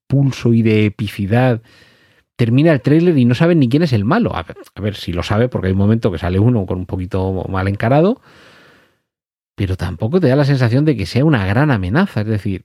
pulso 0.08 0.52
y 0.52 0.62
de 0.62 0.86
epicidad. 0.86 1.62
Termina 2.34 2.72
el 2.72 2.80
tráiler 2.80 3.16
y 3.16 3.24
no 3.24 3.34
saben 3.36 3.60
ni 3.60 3.68
quién 3.68 3.84
es 3.84 3.92
el 3.92 4.04
malo. 4.04 4.34
A 4.34 4.44
ver, 4.80 4.96
si 4.96 5.12
lo 5.12 5.22
sabe, 5.22 5.48
porque 5.48 5.68
hay 5.68 5.72
un 5.72 5.78
momento 5.78 6.10
que 6.10 6.18
sale 6.18 6.40
uno 6.40 6.66
con 6.66 6.78
un 6.78 6.86
poquito 6.86 7.44
mal 7.48 7.68
encarado, 7.68 8.20
pero 9.54 9.76
tampoco 9.76 10.20
te 10.20 10.28
da 10.28 10.36
la 10.36 10.44
sensación 10.44 10.84
de 10.84 10.96
que 10.96 11.06
sea 11.06 11.24
una 11.24 11.46
gran 11.46 11.70
amenaza. 11.70 12.22
Es 12.22 12.26
decir, 12.26 12.64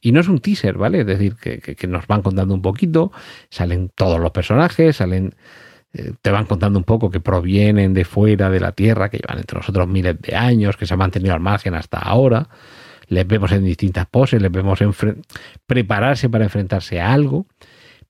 y 0.00 0.12
no 0.12 0.20
es 0.20 0.28
un 0.28 0.40
teaser, 0.40 0.76
¿vale? 0.76 1.00
Es 1.00 1.06
decir, 1.06 1.36
que 1.36 1.86
nos 1.86 2.06
van 2.06 2.22
contando 2.22 2.54
un 2.54 2.62
poquito, 2.62 3.12
salen 3.50 3.90
todos 3.94 4.18
los 4.20 4.32
personajes, 4.32 4.96
salen 4.96 5.34
eh, 5.94 6.14
te 6.22 6.30
van 6.30 6.46
contando 6.46 6.78
un 6.78 6.84
poco 6.84 7.10
que 7.10 7.20
provienen 7.20 7.92
de 7.92 8.04
fuera 8.04 8.48
de 8.48 8.60
la 8.60 8.72
Tierra, 8.72 9.10
que 9.10 9.18
llevan 9.18 9.38
entre 9.38 9.58
nosotros 9.58 9.86
miles 9.88 10.20
de 10.20 10.34
años, 10.34 10.76
que 10.76 10.86
se 10.86 10.94
han 10.94 10.98
mantenido 10.98 11.34
al 11.34 11.40
margen 11.40 11.74
hasta 11.74 11.98
ahora. 11.98 12.48
Les 13.08 13.26
vemos 13.26 13.52
en 13.52 13.64
distintas 13.64 14.06
poses, 14.06 14.40
les 14.40 14.50
vemos 14.50 14.78
prepararse 15.66 16.28
para 16.28 16.44
enfrentarse 16.44 17.00
a 17.00 17.12
algo, 17.12 17.46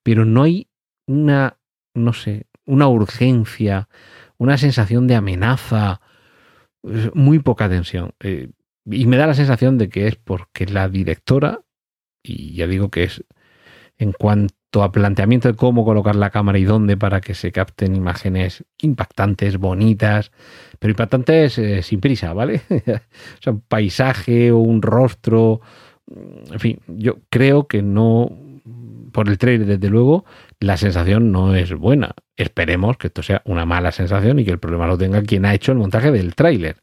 pero 0.03 0.25
no 0.25 0.43
hay 0.43 0.69
una, 1.07 1.59
no 1.95 2.13
sé, 2.13 2.47
una 2.65 2.89
urgencia, 2.89 3.89
una 4.39 4.59
sensación 4.59 5.07
de 5.07 5.15
amenaza, 5.15 6.01
muy 7.15 7.39
poca 7.39 7.69
tensión. 7.69 8.13
Eh, 8.21 8.51
y 8.85 9.07
me 9.07 9.17
da 9.17 9.27
la 9.27 9.35
sensación 9.35 9.79
de 9.79 9.89
que 9.89 10.09
es 10.09 10.17
porque 10.17 10.67
la 10.67 10.89
directora, 10.89 11.61
y 12.23 12.55
ya 12.55 12.67
digo 12.67 12.91
que 12.91 13.05
es 13.05 13.25
en 13.99 14.13
cuanto 14.13 14.55
a 14.81 14.93
planteamiento 14.93 15.49
de 15.49 15.55
cómo 15.55 15.85
colocar 15.85 16.15
la 16.15 16.31
cámara 16.31 16.59
y 16.59 16.65
dónde 16.65 16.97
para 16.97 17.21
que 17.21 17.35
se 17.35 17.51
capten 17.51 17.97
imágenes 17.97 18.65
impactantes, 18.81 19.59
bonitas, 19.59 20.31
pero 20.79 20.93
impactantes 20.93 21.59
eh, 21.59 21.83
sin 21.83 22.01
prisa, 22.01 22.33
¿vale? 22.33 22.63
o 22.71 23.43
sea, 23.43 23.53
un 23.53 23.61
paisaje 23.61 24.53
o 24.53 24.59
un 24.59 24.81
rostro, 24.81 25.61
en 26.51 26.61
fin, 26.61 26.79
yo 26.87 27.19
creo 27.29 27.67
que 27.67 27.83
no, 27.83 28.31
por 29.13 29.29
el 29.29 29.39
trailer 29.39 29.67
desde 29.67 29.91
luego, 29.91 30.25
la 30.61 30.77
sensación 30.77 31.33
no 31.33 31.55
es 31.55 31.75
buena. 31.75 32.15
Esperemos 32.37 32.97
que 32.97 33.09
esto 33.09 33.23
sea 33.23 33.43
una 33.45 33.67
mala 33.67 33.93
sensación 33.93 34.39
y 34.39 34.45
que 34.45 34.53
el 34.53 34.59
problema 34.59 34.87
lo 34.87 34.99
tenga 34.99 35.23
quien 35.23 35.45
ha 35.45 35.55
hecho 35.55 35.73
el 35.73 35.79
montaje 35.79 36.11
del 36.11 36.35
tráiler, 36.35 36.77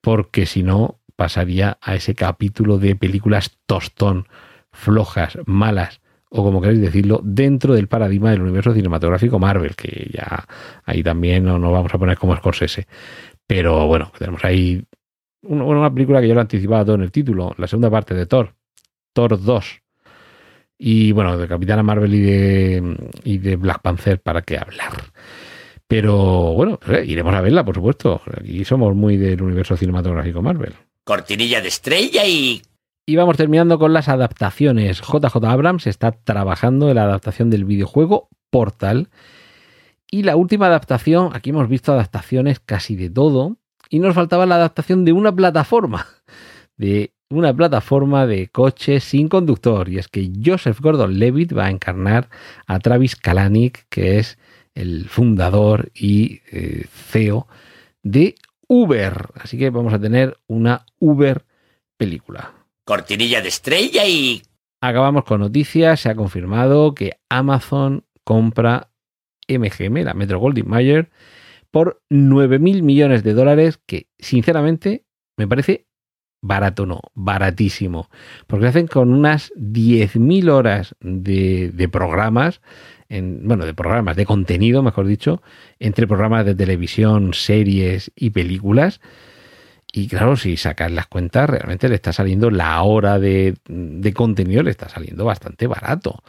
porque 0.00 0.46
si 0.46 0.62
no 0.62 0.98
pasaría 1.16 1.78
a 1.80 1.94
ese 1.94 2.14
capítulo 2.14 2.78
de 2.78 2.96
películas 2.96 3.56
tostón, 3.66 4.26
flojas, 4.72 5.38
malas, 5.46 6.00
o 6.36 6.42
como 6.42 6.60
queréis 6.60 6.80
decirlo, 6.80 7.20
dentro 7.22 7.74
del 7.74 7.86
paradigma 7.86 8.32
del 8.32 8.42
universo 8.42 8.74
cinematográfico 8.74 9.38
Marvel, 9.38 9.76
que 9.76 10.10
ya 10.12 10.44
ahí 10.84 11.00
también 11.00 11.44
no 11.44 11.60
nos 11.60 11.72
vamos 11.72 11.94
a 11.94 11.98
poner 11.98 12.18
como 12.18 12.34
Scorsese. 12.36 12.88
Pero 13.46 13.86
bueno, 13.86 14.10
tenemos 14.18 14.44
ahí 14.44 14.82
una, 15.42 15.94
película 15.94 16.20
que 16.20 16.26
yo 16.26 16.34
lo 16.34 16.40
anticipaba 16.40 16.84
todo 16.84 16.96
en 16.96 17.02
el 17.02 17.12
título, 17.12 17.54
la 17.56 17.68
segunda 17.68 17.88
parte 17.88 18.14
de 18.14 18.26
Thor, 18.26 18.52
Thor 19.12 19.40
2. 19.40 19.82
Y 20.76 21.12
bueno, 21.12 21.38
de 21.38 21.46
Capitana 21.46 21.84
Marvel 21.84 22.12
y 22.12 22.20
de, 22.20 22.96
y 23.22 23.38
de 23.38 23.54
Black 23.54 23.80
Panther, 23.80 24.20
¿para 24.20 24.42
qué 24.42 24.58
hablar? 24.58 24.92
Pero 25.86 26.54
bueno, 26.54 26.80
iremos 27.06 27.32
a 27.32 27.42
verla, 27.42 27.64
por 27.64 27.76
supuesto. 27.76 28.20
Aquí 28.40 28.64
somos 28.64 28.92
muy 28.96 29.18
del 29.18 29.40
universo 29.40 29.76
cinematográfico 29.76 30.42
Marvel. 30.42 30.74
Cortinilla 31.04 31.60
de 31.60 31.68
estrella 31.68 32.26
y 32.26 32.60
y 33.06 33.16
vamos 33.16 33.36
terminando 33.36 33.78
con 33.78 33.92
las 33.92 34.08
adaptaciones. 34.08 35.00
JJ 35.02 35.36
Abrams 35.44 35.86
está 35.86 36.12
trabajando 36.12 36.88
en 36.88 36.96
la 36.96 37.04
adaptación 37.04 37.50
del 37.50 37.64
videojuego 37.64 38.28
Portal. 38.50 39.10
Y 40.10 40.22
la 40.22 40.36
última 40.36 40.66
adaptación, 40.66 41.30
aquí 41.34 41.50
hemos 41.50 41.68
visto 41.68 41.92
adaptaciones 41.92 42.60
casi 42.60 42.96
de 42.96 43.10
todo. 43.10 43.58
Y 43.90 43.98
nos 43.98 44.14
faltaba 44.14 44.46
la 44.46 44.54
adaptación 44.56 45.04
de 45.04 45.12
una 45.12 45.34
plataforma. 45.34 46.06
De 46.76 47.12
una 47.30 47.54
plataforma 47.54 48.26
de 48.26 48.48
coches 48.48 49.04
sin 49.04 49.28
conductor. 49.28 49.88
Y 49.88 49.98
es 49.98 50.08
que 50.08 50.28
Joseph 50.44 50.80
Gordon 50.80 51.20
Levitt 51.20 51.56
va 51.56 51.66
a 51.66 51.70
encarnar 51.70 52.28
a 52.66 52.80
Travis 52.80 53.14
Kalanick, 53.14 53.86
que 53.88 54.18
es 54.18 54.38
el 54.74 55.08
fundador 55.08 55.92
y 55.94 56.40
eh, 56.50 56.86
CEO 56.92 57.46
de 58.02 58.34
Uber. 58.66 59.28
Así 59.36 59.56
que 59.56 59.70
vamos 59.70 59.94
a 59.94 60.00
tener 60.00 60.36
una 60.48 60.84
Uber 60.98 61.44
película 61.96 62.63
cortinilla 62.84 63.40
de 63.40 63.48
estrella 63.48 64.06
y... 64.06 64.42
Acabamos 64.80 65.24
con 65.24 65.40
noticias, 65.40 66.00
se 66.00 66.10
ha 66.10 66.14
confirmado 66.14 66.94
que 66.94 67.18
Amazon 67.30 68.04
compra 68.22 68.90
MGM, 69.48 70.04
la 70.04 70.14
Metro 70.14 70.38
Goldwyn 70.38 70.68
Mayer, 70.68 71.10
por 71.70 72.02
9 72.10 72.58
mil 72.58 72.82
millones 72.82 73.22
de 73.22 73.32
dólares, 73.32 73.80
que 73.86 74.08
sinceramente 74.18 75.06
me 75.36 75.48
parece 75.48 75.86
barato, 76.42 76.84
no, 76.84 77.00
baratísimo, 77.14 78.10
porque 78.46 78.66
hacen 78.66 78.86
con 78.86 79.12
unas 79.12 79.50
10.000 79.54 80.50
horas 80.50 80.94
de, 81.00 81.70
de 81.72 81.88
programas, 81.88 82.60
en, 83.08 83.48
bueno, 83.48 83.64
de 83.64 83.72
programas, 83.72 84.14
de 84.16 84.26
contenido, 84.26 84.82
mejor 84.82 85.06
dicho, 85.06 85.42
entre 85.78 86.06
programas 86.06 86.44
de 86.44 86.54
televisión, 86.54 87.32
series 87.32 88.12
y 88.14 88.30
películas, 88.30 89.00
y 89.96 90.08
claro, 90.08 90.36
si 90.36 90.56
sacas 90.56 90.90
las 90.90 91.06
cuentas, 91.06 91.48
realmente 91.48 91.88
le 91.88 91.94
está 91.94 92.12
saliendo 92.12 92.50
la 92.50 92.82
hora 92.82 93.20
de, 93.20 93.54
contenido, 94.12 94.64
le 94.64 94.72
está 94.72 94.88
saliendo 94.88 95.24
bastante 95.24 95.68
barato. 95.68 96.24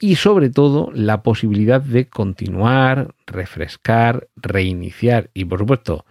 Y 0.00 0.14
sobre 0.16 0.48
todo 0.48 0.90
la 0.94 1.22
posibilidad 1.22 1.82
de 1.82 2.08
continuar, 2.08 3.14
refrescar, 3.26 4.28
reiniciar 4.36 5.28
y 5.34 5.44
por 5.44 5.58
supuesto 5.58 6.06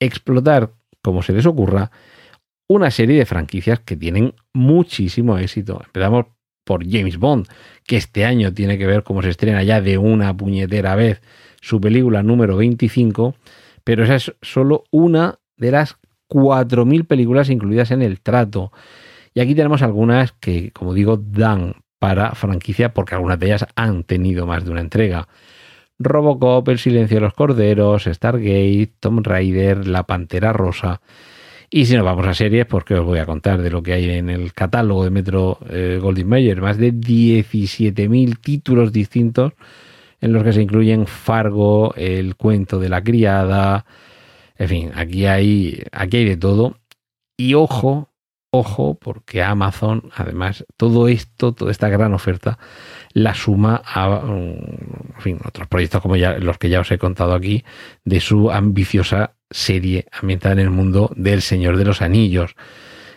explotar, 0.00 0.70
como 1.02 1.22
se 1.22 1.34
les 1.34 1.44
ocurra, 1.44 1.90
una 2.68 2.90
serie 2.90 3.18
de 3.18 3.26
franquicias 3.26 3.80
que 3.80 3.94
tienen 3.94 4.32
muchísimo 4.54 5.36
éxito. 5.36 5.82
Empezamos 5.84 6.24
por 6.64 6.90
James 6.90 7.18
Bond, 7.18 7.48
que 7.84 7.98
este 7.98 8.24
año 8.24 8.54
tiene 8.54 8.78
que 8.78 8.86
ver 8.86 9.02
cómo 9.02 9.20
se 9.20 9.28
estrena 9.28 9.62
ya 9.62 9.82
de 9.82 9.98
una 9.98 10.34
puñetera 10.34 10.94
vez 10.94 11.20
su 11.60 11.82
película 11.82 12.22
número 12.22 12.56
25, 12.56 13.34
pero 13.84 14.04
esa 14.04 14.14
es 14.14 14.34
solo 14.40 14.84
una 14.90 15.38
de 15.58 15.70
las 15.70 15.98
4.000 16.28 17.06
películas 17.06 17.50
incluidas 17.50 17.90
en 17.90 18.02
el 18.02 18.20
trato. 18.20 18.72
Y 19.34 19.40
aquí 19.40 19.54
tenemos 19.54 19.82
algunas 19.82 20.32
que, 20.32 20.72
como 20.72 20.94
digo, 20.94 21.16
dan 21.16 21.74
para 21.98 22.34
franquicia 22.34 22.92
porque 22.94 23.14
algunas 23.14 23.38
de 23.38 23.46
ellas 23.46 23.66
han 23.74 24.02
tenido 24.04 24.46
más 24.46 24.64
de 24.64 24.70
una 24.70 24.80
entrega. 24.80 25.28
Robocop, 25.98 26.68
El 26.68 26.78
silencio 26.78 27.16
de 27.16 27.22
los 27.22 27.34
corderos, 27.34 28.04
Stargate, 28.04 28.92
Tomb 29.00 29.26
Raider, 29.26 29.86
La 29.86 30.02
Pantera 30.02 30.52
Rosa. 30.52 31.00
Y 31.70 31.86
si 31.86 31.96
nos 31.96 32.04
vamos 32.04 32.26
a 32.26 32.34
series, 32.34 32.66
pues 32.66 32.84
que 32.84 32.94
os 32.94 33.04
voy 33.04 33.18
a 33.18 33.26
contar 33.26 33.60
de 33.60 33.70
lo 33.70 33.82
que 33.82 33.92
hay 33.92 34.10
en 34.10 34.30
el 34.30 34.52
catálogo 34.52 35.04
de 35.04 35.10
Metro 35.10 35.58
eh, 35.68 35.98
Goldwyn 36.00 36.28
Mayer. 36.28 36.60
Más 36.60 36.78
de 36.78 36.92
17.000 36.92 38.38
títulos 38.40 38.92
distintos 38.92 39.52
en 40.20 40.32
los 40.32 40.44
que 40.44 40.52
se 40.52 40.62
incluyen 40.62 41.06
Fargo, 41.06 41.94
El 41.96 42.36
cuento 42.36 42.78
de 42.78 42.88
la 42.88 43.02
criada, 43.02 43.84
en 44.58 44.68
fin, 44.68 44.92
aquí 44.94 45.26
hay, 45.26 45.82
aquí 45.92 46.18
hay 46.18 46.24
de 46.24 46.36
todo. 46.36 46.78
Y 47.36 47.54
ojo, 47.54 48.10
ojo, 48.50 48.98
porque 48.98 49.42
Amazon, 49.42 50.10
además, 50.14 50.64
todo 50.76 51.08
esto, 51.08 51.52
toda 51.52 51.70
esta 51.70 51.88
gran 51.88 52.14
oferta, 52.14 52.58
la 53.12 53.34
suma 53.34 53.82
a 53.84 54.22
en 54.26 55.20
fin, 55.20 55.38
otros 55.44 55.68
proyectos 55.68 56.00
como 56.00 56.16
ya, 56.16 56.38
los 56.38 56.58
que 56.58 56.68
ya 56.68 56.80
os 56.80 56.90
he 56.90 56.98
contado 56.98 57.34
aquí, 57.34 57.64
de 58.04 58.20
su 58.20 58.50
ambiciosa 58.50 59.36
serie 59.50 60.06
ambientada 60.12 60.54
en 60.54 60.60
el 60.60 60.70
mundo 60.70 61.10
del 61.16 61.42
Señor 61.42 61.76
de 61.76 61.84
los 61.84 62.02
Anillos. 62.02 62.54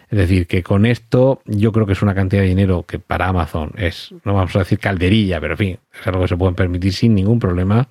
Es 0.09 0.17
decir, 0.17 0.47
que 0.47 0.63
con 0.63 0.87
esto 0.87 1.41
yo 1.45 1.71
creo 1.71 1.85
que 1.85 1.93
es 1.93 2.01
una 2.01 2.15
cantidad 2.15 2.41
de 2.41 2.47
dinero 2.47 2.83
que 2.83 2.97
para 2.97 3.27
Amazon 3.27 3.73
es, 3.77 4.11
no 4.23 4.33
vamos 4.33 4.55
a 4.55 4.59
decir 4.59 4.79
calderilla, 4.79 5.39
pero 5.39 5.53
en 5.53 5.57
fin, 5.57 5.79
es 5.93 6.07
algo 6.07 6.21
que 6.21 6.27
se 6.27 6.37
pueden 6.37 6.55
permitir 6.55 6.93
sin 6.93 7.13
ningún 7.13 7.37
problema. 7.39 7.89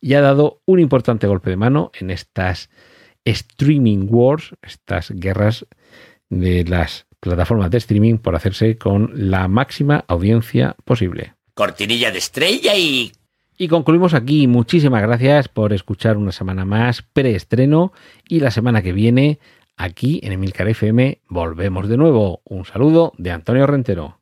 Y 0.00 0.12
ha 0.12 0.20
dado 0.20 0.60
un 0.66 0.78
importante 0.78 1.26
golpe 1.26 1.48
de 1.48 1.56
mano 1.56 1.90
en 1.98 2.10
estas 2.10 2.68
streaming 3.24 4.06
wars, 4.10 4.54
estas 4.62 5.10
guerras 5.10 5.66
de 6.28 6.64
las 6.64 7.06
plataformas 7.20 7.70
de 7.70 7.78
streaming 7.78 8.18
por 8.18 8.36
hacerse 8.36 8.76
con 8.76 9.10
la 9.14 9.48
máxima 9.48 10.04
audiencia 10.06 10.76
posible. 10.84 11.34
Cortinilla 11.54 12.10
de 12.10 12.18
estrella 12.18 12.76
y... 12.76 13.12
Y 13.56 13.68
concluimos 13.68 14.14
aquí. 14.14 14.48
Muchísimas 14.48 15.00
gracias 15.00 15.48
por 15.48 15.72
escuchar 15.72 16.16
una 16.16 16.32
semana 16.32 16.64
más 16.64 17.02
preestreno 17.02 17.92
y 18.28 18.40
la 18.40 18.50
semana 18.50 18.82
que 18.82 18.92
viene 18.92 19.38
Aquí 19.76 20.20
en 20.22 20.32
Emilcar 20.32 20.68
FM 20.68 21.20
volvemos 21.28 21.88
de 21.88 21.96
nuevo. 21.96 22.40
Un 22.44 22.64
saludo 22.64 23.12
de 23.18 23.30
Antonio 23.32 23.66
Rentero. 23.66 24.20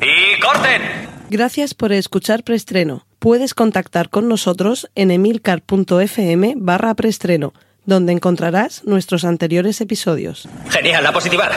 ¡Y 0.00 0.40
corten! 0.40 0.82
Gracias 1.28 1.74
por 1.74 1.92
escuchar 1.92 2.42
preestreno. 2.44 3.06
Puedes 3.18 3.54
contactar 3.54 4.08
con 4.10 4.28
nosotros 4.28 4.90
en 4.94 5.10
emilcar.fm 5.10 6.54
barra 6.56 6.94
preestreno, 6.94 7.52
donde 7.84 8.12
encontrarás 8.12 8.84
nuestros 8.84 9.24
anteriores 9.24 9.80
episodios. 9.80 10.48
Genial, 10.70 11.04
la 11.04 11.12
positiva. 11.12 11.50